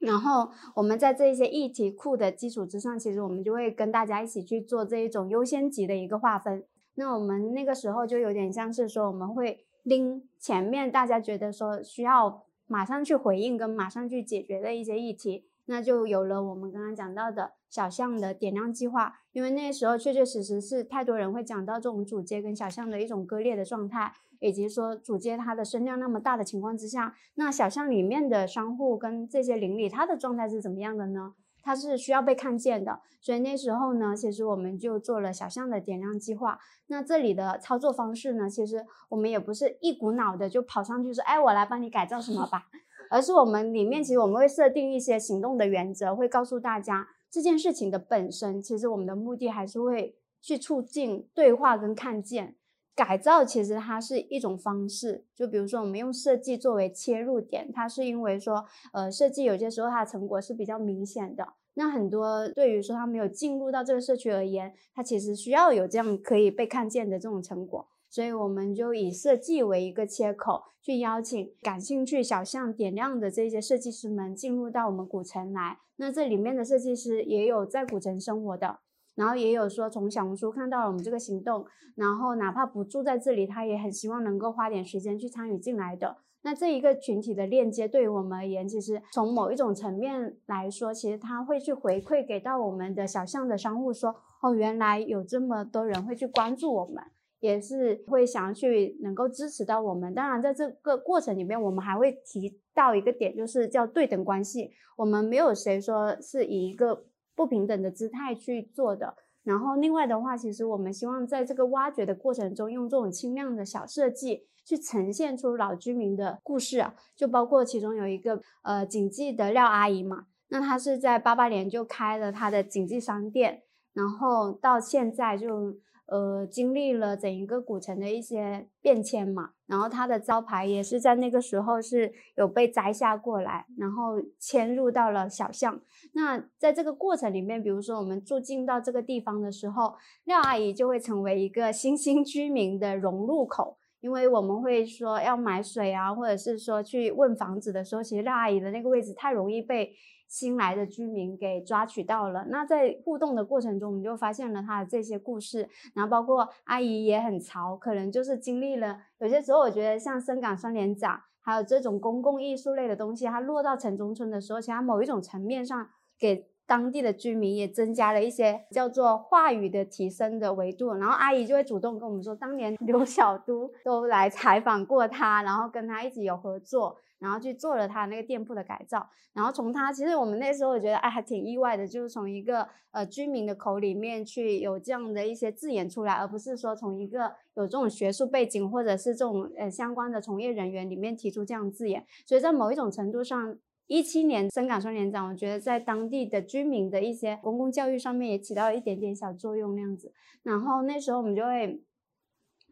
[0.04, 6.63] 然后我们在这些议题库的基础之上，其实我们就会跟大家一起去做这一种优先级的一个划分。
[6.96, 15.46] 那我们那个时候就有点像是说，我们会拎前面大家觉得说需要马上去回应跟马上去解决的一些议题。
[15.66, 24.12] 那就有了我们刚刚讲到的小象的点亮计划，因为那时候确确实实是太多人会讲到这种主街跟小象的一种割裂的状态，
[24.43, 31.34] 以及说主街它的声量那么大的情况之下，那小巷里面的商户跟这些邻里它的状态是怎么样的呢？
[31.62, 36.60] 它是需要被看见的，所以那时候呢，其实我们就做了小巷的点亮计划。
[36.88, 42.65] 那这里的操作方式呢，其实我们也不是一股脑的就跑上去说，哎，我来帮你改造什么吧。
[43.10, 52.58] 而是我们里面其实我们会设定一些行动的原则，会告诉大家这件事情的本身，其实我们的目的还是会去促进对话跟看见。
[52.95, 61.53] 改造其实它是一种方式，就比如说我们用设计作为切入点，它是因为说，呃，设计有些时候它的成果是比较明显的。
[61.75, 67.88] 那很多对于说他没有进入到这个社区而言，它其实需要有这样可以被看见的这种成果。
[68.08, 75.79] 所以我们就以设计为一个切口，去邀请感兴趣小象点亮的这些设计师们进入到我们古城来。
[75.95, 78.82] 那这里面的设计师也有在古城生活的，
[79.15, 86.17] 然后也有说从小红书看到了我们这个行动，然后哪怕不住在这里，他也很希望能够花点时间去参与进来的。
[86.41, 97.04] 那这一个群体的链接，对于我们而言，其实从某一种层面来说，其实他会去回馈给到我们的小象的商户说，哦，原来有这么多人会去关注我们。
[97.39, 104.71] 也是会想要去能够支持到我们，当然在这个过程里面，我们还会提到一个点，就是叫对等关系。
[104.95, 107.04] 我们没有谁说是以一个
[107.36, 109.15] 不平等的姿态去做的。
[109.43, 125.78] 然后另外的话，其实我们希望在这个挖掘的过程中，用这种轻量的小设计去呈现出老居民的故事啊，就包括其中有一个呃锦记的廖阿姨嘛，那她是在八八年就开了她的锦记商店，然后到现在就。
[126.06, 135.80] 呃，经历了整一个古城的一些变迁嘛，然后它的招牌也是在那个时候是有被摘下过来，然后迁入到了小巷。
[136.13, 149.94] 那在这个过程里面，比如说我们住进到这个地方的时候，廖阿姨就会成为一个新兴居民的融入口，因为我们会说要买水啊，或者是说去问房子的时候，其实廖阿姨的那个位置太容易被。
[150.34, 176.97] 新来的居民给抓取到了，那在互动的过程中，我们就发现了他的这些故事，然后包括阿姨也很潮，可能就是经历了有些时候，我觉得像深港双连长，还有这种公共艺术类的东西，它落到城中村的时候，其他某一种层面上给当地的居民也增加了一些叫做话语的提升的维度，然后阿姨就会主动跟我们说，当年刘小都都来采访过他，然后跟他一起有合作。
[177.19, 193.56] 然后去做了他那个店铺的改造，然后从他其实我们那时候我觉得哎还挺意外的，就是从一个呃居民的口里面去有这样的一些字眼出来，而不是说从一个有这种学术背景或者是这种呃相关的从业人员里面提出这样字眼，所以在某一种程度上，
[193.88, 201.82] 一七年深港双年展，我觉得在当地的居民的一些公共教育上面也起到了一点点小作用那样子，然后那时候我们就会。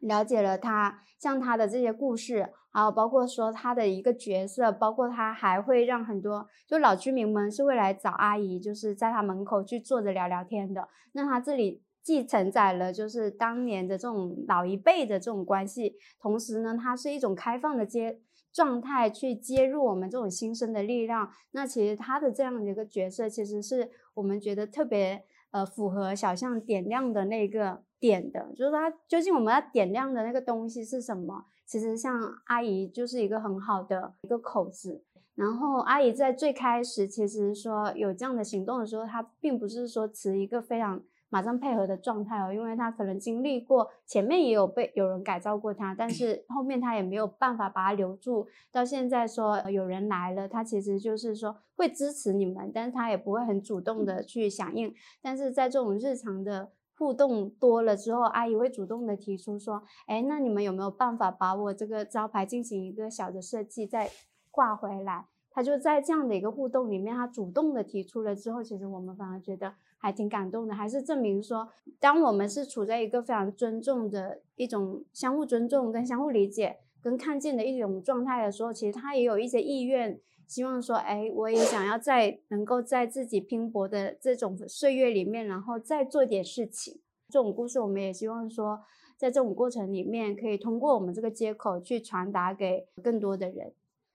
[0.03, 10.87] 了解了他，像他的这些故事，还有包括说他的一个角色，包括他还会让很多就老居民们是会来找阿姨，就是在他门口去坐着聊聊天的。
[11.11, 18.19] 那他这里既承载了就是当年的这种老一辈的这种关系，同时呢，它是一种开放的接
[18.51, 21.29] 状态去接入我们这种新生的力量。
[21.51, 27.83] 那其实他的这样的一个角色，其实是我们觉得特别呃符合小象点亮的那个。
[28.01, 31.45] 点的，就是它究竟我们要点亮的那个东西是什么？
[31.67, 35.03] 其实像阿姨就是一个很好的一个口子。
[35.35, 48.45] 然后阿姨在最开始其实说有这样的行动的时候，她并不是说持一个非常马上配合的状态哦，因为他可能经历过前面也有被有人改造过他，但是后面他也没有办法把他留住。
[48.71, 54.93] 到现在说有人来了，他其实就是说会支持你们，但是他也不会很主动的去响应。
[55.21, 56.73] 但是在这种日常的。
[56.97, 64.11] 互动多了之后，阿姨会主动的提出说：“哎，那你们有没有办法把我这个招牌进行一个小的设计，再
[64.51, 71.67] 挂回来？”他就在这样的一个互动里面，他主动的提出了之后，其实我们反而觉得还挺感动的，还是证明说，
[71.99, 80.19] 当我们是处在一个非常尊重的一种相互尊重、跟相互理解、跟看见的一种状态的时候，其实他也有一些意愿。
[80.47, 86.99] 希望说，哎，我也想要在能够在自己拼搏的这种岁月里面，然后再做点事情。
[87.29, 88.81] 这种故事，我们也希望说，
[89.15, 93.71] 在这种过程里面，可以通过我们这个接口去传达给更多的人。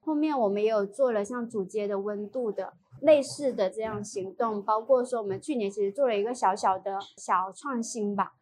[0.07, 8.35] 后面我们也有做了像主街的温度的类似的这样行动，包括说我们去年其实做了一个小小的小创新吧，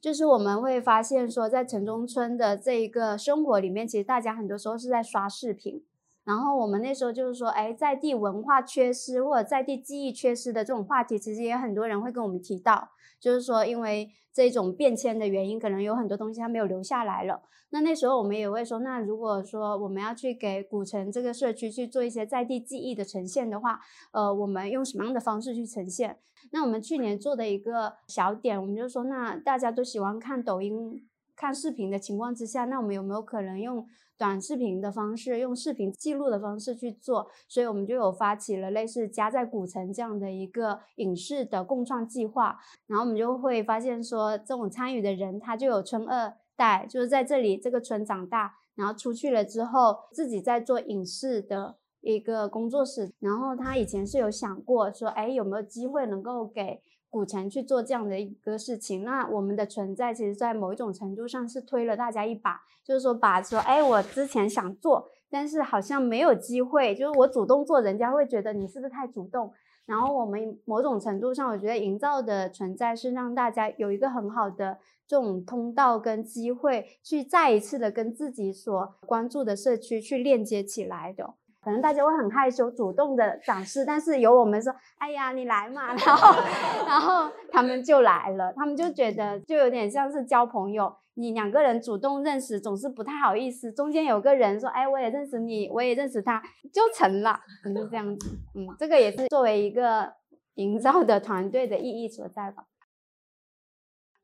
[0.00, 5.84] 就是我们会发现说，在城中村的这一个生活里面，其实大家很多时候是在刷视频。
[6.24, 12.88] 然后我们那时候就是说，哎，在地文化缺失或者在地记忆缺失的这种话题，其实也很多人会跟我们提到，
[13.20, 17.42] 就是说因为这种变迁的原因，可能有很多东西它没有留下来了。
[17.70, 23.80] 那那时候我们也会说，那如果说我们要去给古城这个社区去做一些在地记忆的呈现的话，
[24.12, 26.18] 呃，我们用什么样的方式去呈现？
[26.52, 31.06] 那我们去年做的一个小点，我们就说，那大家都喜欢看抖音、
[31.36, 33.86] 看视频的情况之下，那我们有没有可能用？
[34.16, 42.58] 短视频的方式，用视频记录的方式去做，所以我们就有发起了类似家在古城这样的一个影视的共创计划。
[42.86, 53.12] 然后我们就会发现说，这种参与的人，他就有村二代，就是在这里这个村长大，然后出去了之后，自己在做影视的一个工作室。
[53.18, 56.82] 然后他以前是有想过说，哎，有没有机会能够给。
[57.14, 69.52] 古城去做这样的一个事情，那我们的存在其实，在某一种程度上是推了大家一把，就是说把说，哎，我之前想做，但是好像没有机会，就是我主动做，人家会觉得你是不是太主动？
[69.86, 81.34] 然后我们某种程度上，我觉得营造的存在是让大家有一个很好的这种通道跟机会，去再一次的跟自己所关注的社区去链接起来的。
[81.64, 86.42] 可能大家会很害羞，主动的展示，但是有我们说，哎呀，你来嘛，然后，
[86.86, 96.42] 然后他们就来了，他们就觉得就有点像是交朋友，你两个人主动认识总是不太好意思，中间有个人说，哎，我也认识你，我也认识他，
[96.72, 100.12] 就成了，就是这样子，嗯，这个也是作为一个
[100.56, 102.64] 营造的团队的意义所在吧。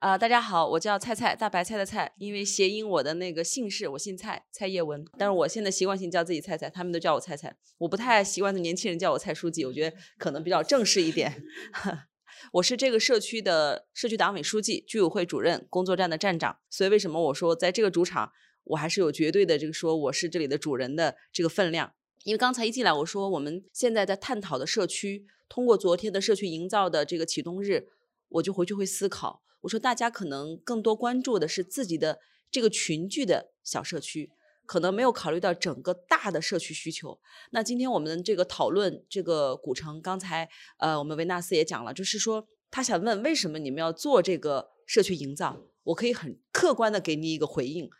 [0.00, 5.04] 啊，大家好，我叫菜菜，大白菜的菜，因为谐音我的那个姓氏，我姓蔡，蔡叶文。
[5.18, 11.44] 但是我现在习惯性叫自己菜菜，他们都叫我菜菜，我不太习惯的年轻人叫我蔡书记，我觉得可能比较正式一点。
[12.54, 18.32] 我是这个社区的社区党委书记、居委会主任、工作站的站长，所以为什么我说在这个主场，
[18.64, 21.92] 我还是有绝对的这个说我是这里的主人的这个分量。
[22.24, 27.88] 因为刚才一进来我说我们现在在探讨的社区，通过昨天的社区营造的这个启动日，
[28.30, 29.42] 我就回去会思考。
[29.62, 32.18] 我说，大家可能更多关注的是自己的
[32.50, 34.30] 这个群聚的小社区，
[34.64, 37.20] 可能没有考虑到整个大的社区需求。
[37.50, 40.48] 那今天我们这个讨论这个古城，刚才
[40.78, 45.60] 呃，我们维纳斯也讲了，就是说他想问为什么你们要做这个社区营造？
[45.84, 47.90] 我可以很客观的给你一个回应，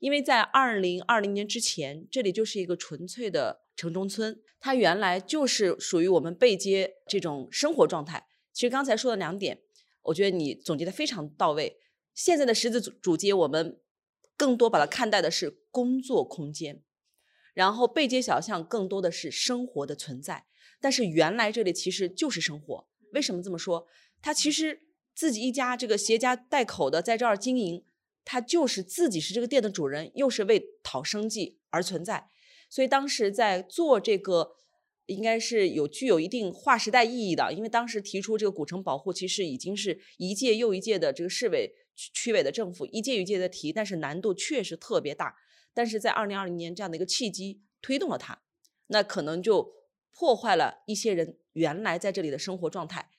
[0.00, 8.26] 因为在二零二零年之前，这里就是一个纯粹的城中村，它原来就是属于我们背街这种生活状态。
[8.52, 9.62] 其实刚才说的两点。
[10.06, 11.78] 我觉得你总结的非常到位。
[12.14, 13.80] 现在的十字主街，我们
[14.36, 16.82] 更多把它看待的是工作空间，
[17.54, 20.46] 然后背街小巷更多的是生活的存在。
[20.80, 22.88] 但是原来这里其实就是生活。
[23.12, 23.86] 为什么这么说？
[24.20, 24.82] 他其实
[25.14, 27.84] 自己一家这个携家带口的在这儿经营，
[28.24, 32.28] 他就是自己是这个店的主人，又是为讨生计而存在。
[32.68, 34.56] 所以当时在做这个。
[35.06, 45.36] 应该是有具有一定划时代意义的，因为当时提出这个古城保护，其实已经是一届又一届的这个市委、区委的政府一届一届的提，但是难度确实特别大。
[45.72, 48.42] 但是在二零二零年这样的一个契机推动了它，
[48.88, 49.72] 那可能就
[50.12, 53.10] 破坏了一些人原来在这里的生活状态，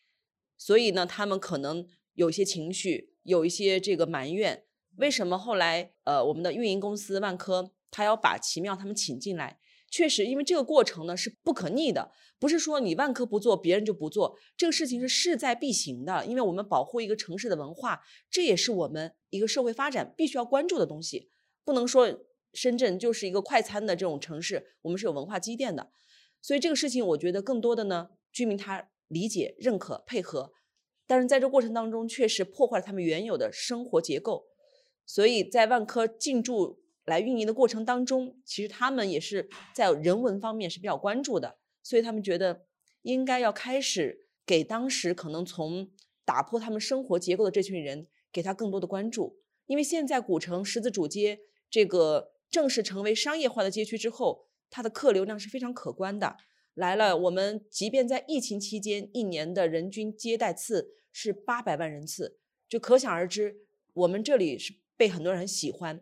[0.57, 4.63] 所以呢，他们可能有一些情绪，有一些这个埋怨。
[4.97, 9.59] 为什么后来呃，我们的运营公司万科他要把奇妙他们请进来？
[9.89, 16.25] 确实，因为这个过程呢是不可逆的，不是说你万科不做，别人就不做，这个事情是势在必行的。
[16.25, 21.31] 因为我们保护一个城市的文化，这也是我们一个社会发展必须要关注的东西。
[21.63, 22.19] 不能说
[22.53, 25.89] 深圳就是一个快餐的这种城市，我们是有文化积淀的。
[26.41, 30.51] 所以这个事情，我觉得更多的呢，居民他理解、认可、配合，
[31.07, 34.47] 但是在这过程当中，确实破坏了他们原有的生活结构。
[35.05, 36.81] 所以在万科进驻。
[37.07, 42.65] 来运营的过程当中，其实他们也是在人文方面是比较关注的，所以他们觉得
[43.01, 45.89] 应该要开始给当时可能从
[46.25, 49.39] 打破他们生活结构的这群人给他更多的关注。
[49.67, 51.39] 因为现在古城十字主街
[51.69, 56.35] 这个正式成为商业化的街区之后，它的客流量是非常可观的。
[56.73, 62.37] 来了，我们即便在疫情期间，一年的人均接待次是八百万人次，
[62.67, 63.61] 就可想而知，
[63.93, 66.01] 我们这里是被很多人喜欢。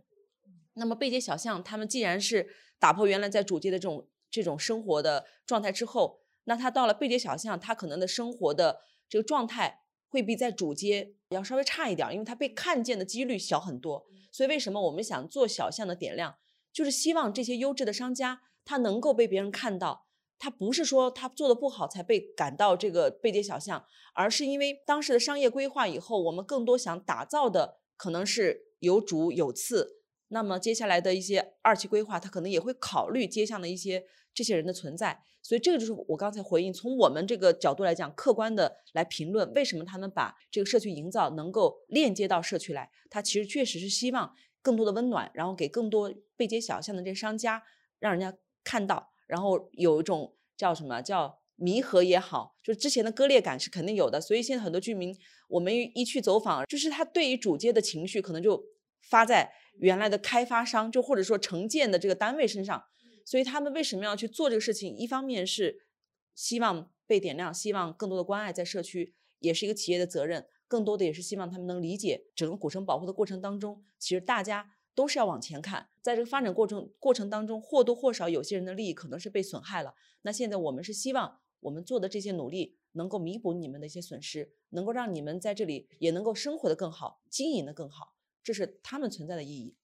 [0.75, 2.49] 那么背街小巷，他们既然是
[2.79, 14.05] 打破原来在主街的这种这种生活的状态之后，那他到了背街小巷，他可能的生活的这个状态会比在主街要稍微差一点，因为他被看见的几率小很多。
[14.31, 16.35] 所以为什么我们想做小巷的点亮，
[16.73, 20.07] 就是希望这些优质的商家他能够被别人看到，
[20.37, 30.01] 他不是说他做的不好才被赶到这个背街小巷，而是因为当时的商业规划以后，我们更多想打造的可能是有主有次。
[30.29, 34.03] 那么接下来的一些二期规划，他可能也会考虑街巷的一些
[34.33, 35.23] 这些人的存在。
[35.41, 47.61] 所以这个就是我刚才回应，从我们这个角度来讲，客观的来评论为什么他们把这个社区营造能够链接到社区来，他其实确实是希望更多的温暖，然后给更多背街小巷的这些商家，
[47.99, 54.19] 让人家看到，然后有一种叫什么叫弥合也好，就是之前的割裂感是肯定有的。
[54.19, 55.15] 所以现在很多居民，
[55.47, 58.63] 我们一去走访，就是他对于主街的情绪可能就
[59.03, 62.83] 发在原来的开发商，就或者说承建的这个单位身上。
[63.25, 64.95] 所以他们为什么要去做这个事情？
[64.95, 65.87] 一方面是
[66.35, 70.45] 希望被点亮，希望更多的关爱在社区，也是一个企业的责任。
[70.67, 75.89] 更多的也是希望他们能理解，整个古城保护的过程当中，其实大家都是要往前看。
[76.01, 79.93] 在这个发展过程过程当中，或多或少有些人的利益可能是被损害了。
[80.23, 88.14] 那现在我们是希望我们做的这些努力能够弥补你们的一些损失，能够让你们在这里也能够生活的更好，经营的更好，
[88.45, 89.75] 这是他们存在的意义。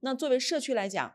[0.00, 1.14] 那作为社区来讲，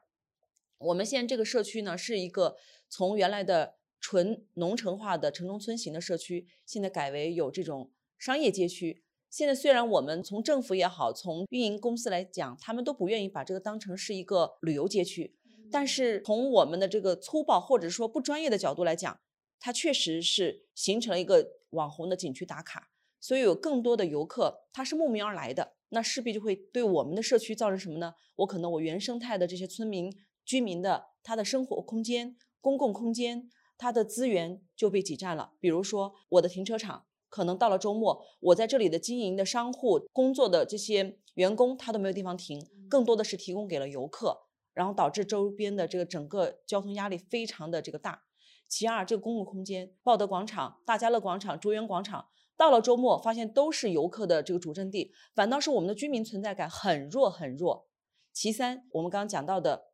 [0.78, 2.56] 我们现在这个社区呢，是一个
[2.90, 9.04] 从原来的纯农城化的城中村型的社区，现在改为有这种商业街区。
[9.30, 15.36] 现在虽然我们从政府也好，从运营公司来讲，他们都不愿意把这个当成是一个旅游街区，
[15.70, 19.20] 但是从我们的这个粗暴或者说不专业的角度来讲，
[19.60, 28.14] 它确实是形成了一个网红的景区打卡，所以有更多的游客他是慕名而来的，那势必就会对我们的社区造成什么呢？
[28.36, 30.14] 我可能我原生态的这些村民。
[30.46, 35.54] 居民的他的生活空间、公共空间，他的资源就被挤占了。
[35.62, 44.38] 比如说，我的停车场可能到了周末，我在这里的经营的商户、工作的这些员工，他都没有地方停，更多的是提供给了游客，
[44.74, 48.24] 然后导致周边的这个整个交通压力非常的这个大。
[48.68, 52.26] 其二，这个公共空间，报德广场、大家乐广场、卓园广场，
[52.64, 57.88] 到了周末发现都是游客的这个主阵地，反倒是我们的居民存在感很弱很弱。
[58.32, 59.90] 其三，我们刚刚讲到的。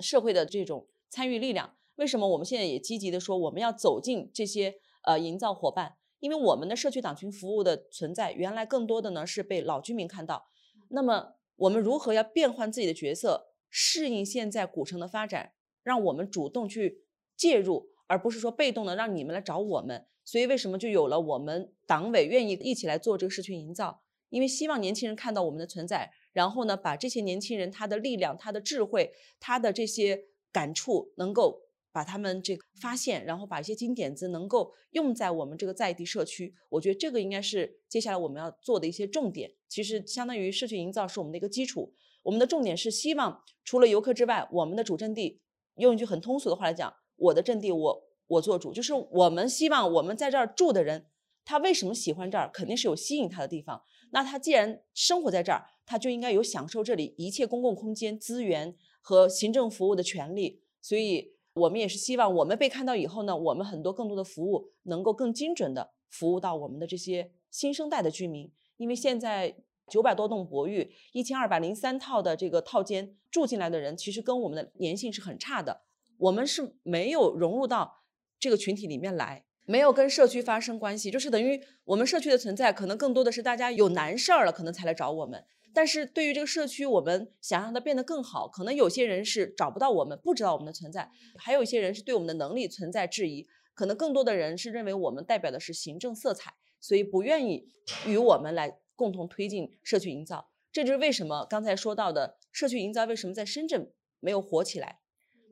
[0.00, 5.96] 社会的这种参与力量，为什么我们现在也积极的说我们要走进这些呃营造伙伴？
[6.18, 10.46] 因为我们的社区党群服务的存在，原来更多的呢是被老居民看到。
[10.88, 15.52] 那么我们如何要变换自己的角色，适应现在古城的发展，
[15.82, 17.04] 让我们主动去
[17.36, 20.04] 介入，而不是说被动的让你们来找我们。
[20.22, 24.02] 所以为什么就有了我们党委愿意一起来做这个社区营造？
[24.28, 26.10] 因为希望年轻人看到我们的存在。
[26.34, 36.54] 然后呢，把这些年轻人他的力量、他的智慧、他的这些感触，能够把他们这个发现，然后把一些金点子能够用在我们这个在地社区。
[36.68, 39.50] 我觉得这个应该是接下来我们要做的一些重点。
[39.68, 41.94] 其实相当于社区营造是我们的一个基础。
[42.22, 45.40] 我们的重点是希望除了游客之外，我们的主阵地，
[45.74, 51.06] 用一句很通俗的话来讲，我的阵地我我做主，就是我们希望我们在这儿住的人，
[51.44, 53.82] 他为什么喜欢这儿，肯定是有吸引他的地方。
[54.10, 60.62] 那他既然生活在这儿，他就应该有享受这里一切公共空间资源和行政服务的权利。
[60.80, 68.50] 所以，我们也是希望我们被看到以后呢，我们很多更多的服务能够更精准的服务到我们的这些新生代的居民。
[68.76, 69.56] 因为现在
[69.88, 75.82] 九百多栋博寓，一千二百零三套的这个套间住进来的人，其实跟我们的粘性是很差的。
[76.22, 78.04] 我们是没有融入到
[78.38, 79.44] 这个群体里面来。
[79.64, 85.44] 没有跟社区发生关系，就是等于我们社区的存在，可能更多的是大家有难事儿了，可能才来找我们。
[85.72, 91.08] 但是对于这个社区，我们想让它变得更好，可能有些人是找不到我们，不知道我们的存在；
[91.38, 93.46] 还有一些人是对我们的能力存在质疑。
[93.74, 97.68] 可能更多的人是认为我们代表的是行政色彩，所以不愿意
[98.06, 100.50] 与我们来共同推进社区营造。
[100.72, 104.98] 这就是为什么刚才说到的社区营造为什么在深圳没有火起来。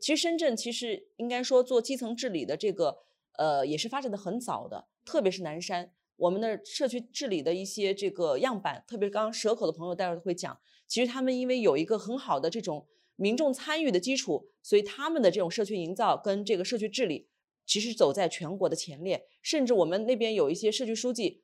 [0.01, 2.99] 其实深圳其实应该说做基层治理的这个。
[3.39, 12.87] 呃，也是发展的很早的，特别是南山，我们的社区治理的一些这个样板，特别刚蛇口的朋友待会儿会讲，其实他们因为有一个很好的这种
[13.17, 17.29] 民众参与的基础，所以他们的这种社区营造跟这个社区治理，
[17.65, 21.43] 其实走在全国的前列，甚至我们那边有一些社区书记，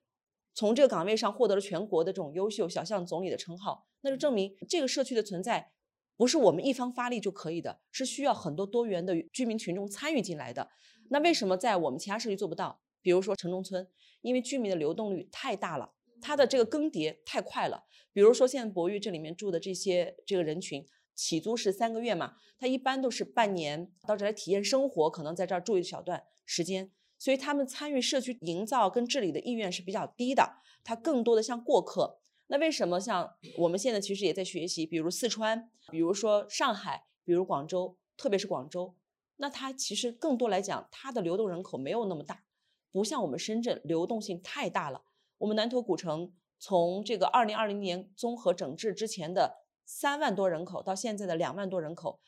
[0.52, 5.72] 从这个岗位上获得了全国的这种优秀小巷总理的称号，那就证明这个社区的存在，
[6.16, 10.70] 不是我们一方发力就可以的，是需要很多多元的居民群众参与进来的。
[11.10, 12.80] 那为什么在我们其他社区做不到？
[13.02, 13.86] 比如说城中村，
[14.22, 17.84] 因为居民的流动率太大了，它的这个更迭太快了。
[18.12, 32.18] 比如说现在博玉这里面住的这些这个人群，起租是三个月嘛，他一般都是半年到这来体验生活，可能在这儿住一小段时间，所以他们参与社区营造跟治理的意愿是比较低的，他更多的像过客。
[32.48, 38.94] 那为什么像我们现在其实也在学习，比如四川，比如说上海，比如广州，特别是广州。
[39.38, 42.44] 那它其实更多来讲，它的流动人口没有那么大，
[42.92, 45.02] 不像我们深圳流动性太大了。
[45.38, 52.20] 我们南头古城从这个二零二零年综合整治之前的三万多人口到现在的两万多人口，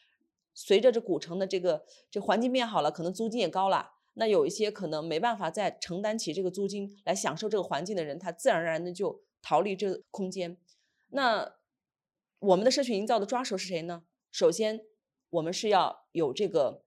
[0.52, 3.92] 随着这古城的这个这环境变好了，可能租金也高了。
[4.14, 10.56] 那有一些可能没办法再承担起这个租金来享受这个环境的人，他自然而然的就逃离这个空间。
[11.08, 11.56] 那
[12.40, 14.04] 我们的社区营造的抓手是谁呢？
[14.30, 14.80] 首先，
[15.30, 16.84] 我们是要有这个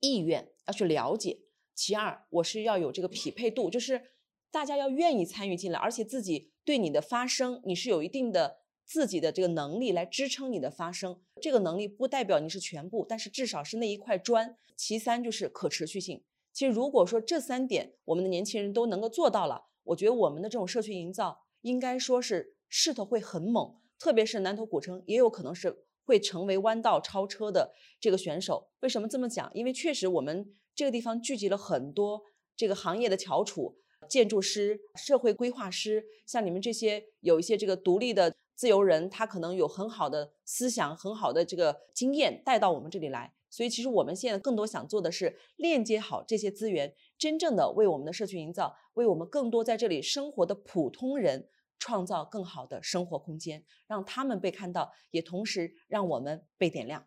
[0.00, 4.10] 意愿要去了解；其二，我是要有这个匹配度，就是
[4.50, 11.20] 大家要愿意参与进来，而且自己对你的发声，你是有一定的自己的这个能力来支撑你的发声。
[11.40, 14.56] 这个能力不代表你是全部，但是至少是那一块砖。
[14.74, 16.24] 其三就是可持续性。
[16.52, 23.76] 其实，如果说这三点我们的年轻人都能够做到了，我觉得我们的这种社区营造应该说是势头会很猛。
[23.98, 28.68] 特别是南头古城，也有可能是会成为弯道超车的这个选手。
[28.80, 29.50] 为什么这么讲？
[29.54, 32.20] 因为确实我们这个地方聚集了很多
[32.56, 33.76] 这个行业的翘楚，
[34.08, 43.32] 建筑师、社会规划师，像你们这些有一些这个独立的自由人，他可能有很好的思想、很好的这个经验带到我们这里来。
[43.48, 51.48] 所以，其实我们现在更多想做的是链接好这些资源，真正的为我们的社区营造，为我们更多在这里生活的普通人
[51.82, 57.04] 创造更好的生活空间，让他们被看到，也同时让我们被点亮。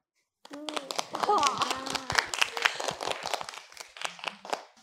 [0.50, 0.68] 嗯，
[1.30, 1.36] 哇！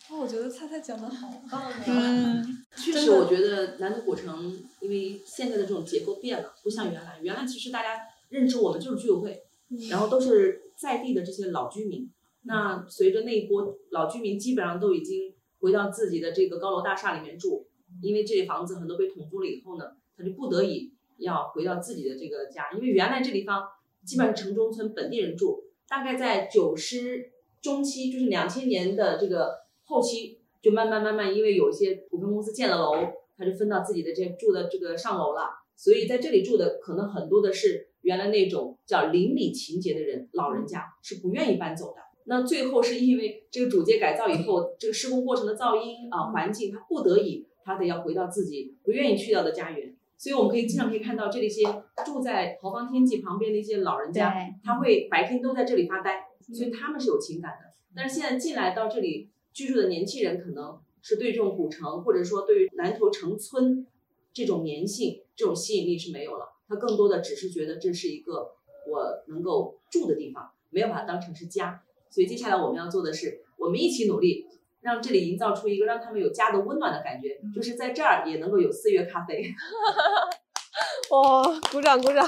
[0.09, 1.85] 哦，我觉得菜菜讲的好棒啊！
[1.87, 9.45] 嗯，确实，我觉得南都古城，因为现在的这种结构变了，不像原来，原来其实大家认知我们就是居委会，
[9.91, 10.63] 然后都是。
[10.75, 12.11] 在地的这些老居民，
[12.43, 17.69] 那随着那一波老居民基本上都已经回到自己的这个高楼大厦里面住，
[18.03, 19.85] 因为这里房子很多被统租了以后呢，
[20.17, 23.63] 他就不得已要回到自己的这个家，因为原来这地方
[24.05, 27.31] 基本上城中村本地人住，大概在九十
[27.61, 32.95] 中期，就是两千年的这个后期，就慢慢慢慢，因为有一些股份公司建了楼，
[33.37, 37.89] 他就分到自己的这住的这个上楼了，所以在这里住的可能很多的是。
[38.03, 42.03] 原来那种叫邻里情节的人，老人家是不愿意搬走的。
[42.25, 49.97] 那最后是因为这个主街改造以后，这个施工过程的噪音啊环境，他不得已，他得要回到自己不愿意去到的家园。
[50.19, 51.63] 所以我们可以经常可以看到这里些
[52.05, 54.33] 住在豪方天际旁边的一些老人家，
[54.63, 57.73] 他会白天都在这里发呆，所以他们是有情感的。
[57.95, 63.85] 但是现在进来到这里居住的年轻人，可能是对这种古城或者说对于南头城村
[64.33, 66.51] 这种粘性、这种吸引力是没有了。
[66.69, 68.53] 他更多的只是觉得这是一个
[68.89, 71.83] 我能够住的地方，没有把它当成是家。
[72.09, 74.47] 所以接下来我们要做的是，我们一起努力，
[74.83, 79.43] 让这里营造出一个让他们有家的温暖的感觉，就是在这儿也能够有四月咖啡。
[81.11, 82.27] 哇，鼓掌鼓掌！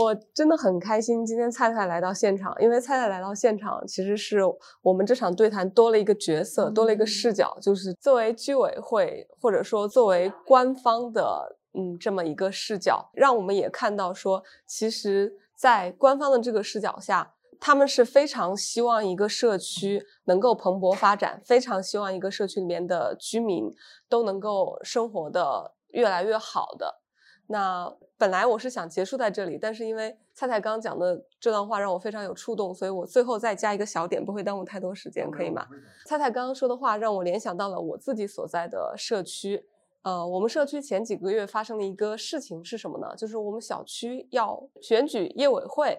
[0.00, 4.40] 我真的很开心，今天菜菜来到现场，因为菜菜来到现场，其实是
[4.82, 11.56] 我们这场对谈多了一个角色，多了一个视角，就是作为居委会或者说作为官方的。
[11.76, 17.33] 嗯，这么一个视角，让我们也看到说，其实，在官方的这个视角下，
[17.66, 23.74] 他们是非常希望一个社区能够蓬勃发展，非常希望一个社区里面的居民
[24.06, 27.00] 都能够生活的越来越好的。
[27.46, 35.66] 那本来我是想结束在这里，但是因为菜菜刚讲的这段话让我非常有触动，所以我最后再加一个小点，不会耽误太多时间，可以吗？
[36.04, 39.64] 菜菜刚刚说的话让我联想到了我自己所在的社区。
[40.02, 43.16] 呃，我们社区前几个月发生的一个事情是什么呢？
[43.16, 45.98] 就是我们小区要选举业委会，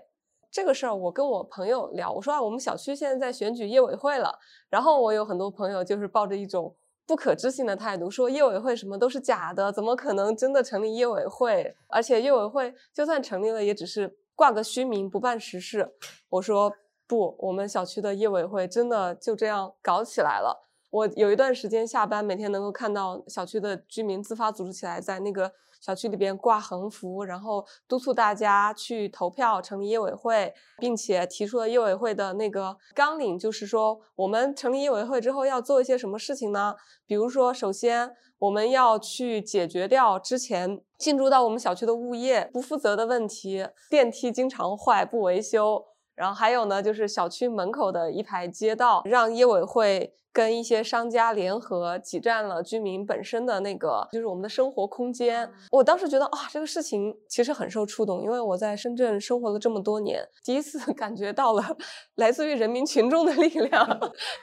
[0.55, 4.39] 这个事儿我跟我朋友聊，我说啊，我们小区现在在选举业委会了。
[4.69, 6.73] 然后我有很多朋友就是抱着一种
[7.05, 11.75] 不可置信的态度，说业委会什么都是假的，怎么可能真的成立业委会？
[11.87, 15.93] 而且业委会就算成立了，也只是挂个虚名，不办实事。
[16.29, 16.71] 我说
[17.05, 20.64] 不，我们小区的业委会真的就这样搞起来了。
[20.95, 36.73] 我有一段时间下班，每天能够看到小区的居民自发组织起来，在那个小区里边挂横幅，然后督促大家去投票成立业委会，并且提出了业委会的那个纲领，就是说我们成立业委会之后要做一些什么事情呢？
[37.05, 45.83] 比如说，首先我们要去解决掉之前进驻到我们小区的物业不负责的问题，电梯经常坏不维修，
[46.15, 50.13] 然后还有呢，就是小区门口的一排街道，让业委会。
[50.35, 55.49] 跟一些商家联合挤占了居民本身的那个，就是我们的生活空间。
[55.71, 61.63] 我当时觉得啊，这个事情其实很受触动，因为我在深圳生活了这么多年，第一次 感觉到了
[62.15, 63.87] 来自于人民群众的力量，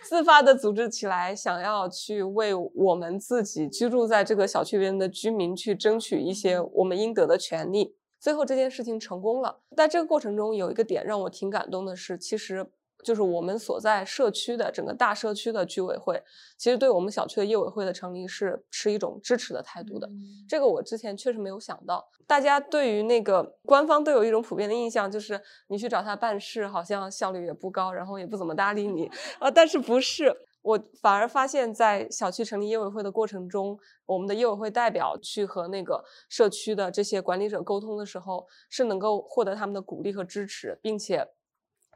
[0.09, 7.95] 自发的组织起来，想要去为我们自己居住在这个小区边的居民去争取一些我们应得的权利。
[8.19, 12.71] 最后这件事情成功了，在这个过程中有一个点让我挺感动的是，其实。
[13.03, 16.23] 就是我们所在社区的整个大社区的居委会，
[16.57, 20.09] 其实对我们小区的业委会的成立是持一种支持的态度的。
[20.49, 22.09] 这个我之前确实没有想到。
[22.27, 29.51] 大家对于那个官方都有一种普遍的印象，就是你去找他办事，好像效率也不高，然后也不怎么搭理你 啊。
[29.51, 30.35] 但是不是？
[30.63, 33.77] 我反而发现，在小区成立业委会的过程中，
[34.07, 41.27] 我们的业委会代表去和那个社区的这些管理者沟通的时候，是能够获得他们的鼓励和支持，并且。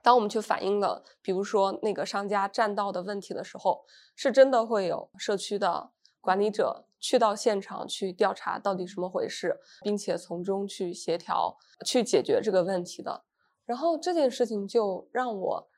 [0.07, 3.85] 当我们去反映了，比如说那个商家占道的问题的时候，
[4.15, 5.91] 是真的会有社区的
[6.21, 13.25] 管理者去到现场去调查到底什么回事，并且从中去协调去解决这个问题的。
[13.65, 15.69] 然后这件事情就让我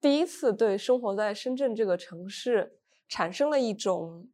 [0.00, 2.78] 第一次对生活在深圳这个城市
[3.08, 4.28] 产生了一种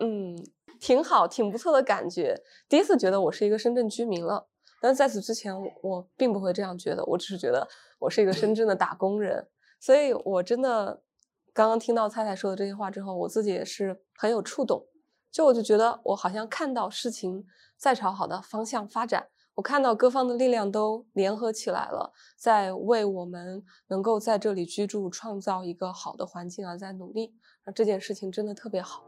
[0.00, 0.34] 嗯
[0.80, 2.42] 挺好、挺不错的感觉。
[2.66, 4.48] 第一次觉得我是一个深圳居民了。
[4.80, 7.66] 但在此之前，我并不会这样觉得，我只是觉得
[7.98, 9.48] 我是一个深圳的打工人，
[9.80, 11.02] 所以我真的
[11.52, 14.86] 刚刚听到蔡蔡说的这些话之后，我自己也是很有触动，
[15.32, 17.46] 就我就觉得我好像看到事情
[17.78, 29.05] 在朝好的方向发展，我看到各方的力量都联合起来了，在为我们能够在这里居住创造一个好的环境而在努力，那这件事情真的特别好。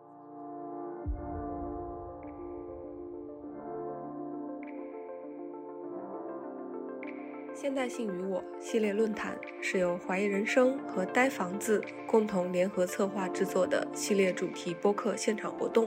[7.60, 15.84] 现代性与我系列论坛是由怀疑人生和呆房子共同联合策划制作的系列主题播客现场活动。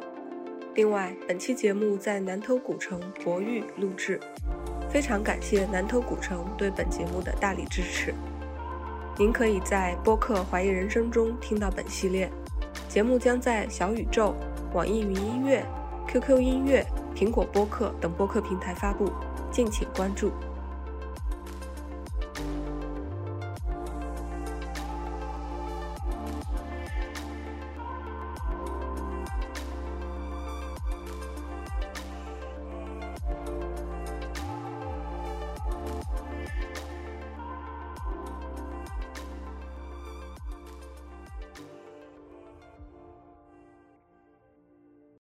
[0.76, 4.20] 另外，本期节目在南头古城博玉录制，
[4.90, 8.14] 非常感谢南头古城对本节目的大力支持。
[9.18, 12.30] 您可以在播客怀疑人生中听到本系列
[12.90, 14.36] 节目，将在小宇宙、
[14.74, 15.66] 网易云音乐、
[16.10, 19.10] QQ 音乐、苹果播客等播客平台发布，
[19.50, 20.34] 敬请关注。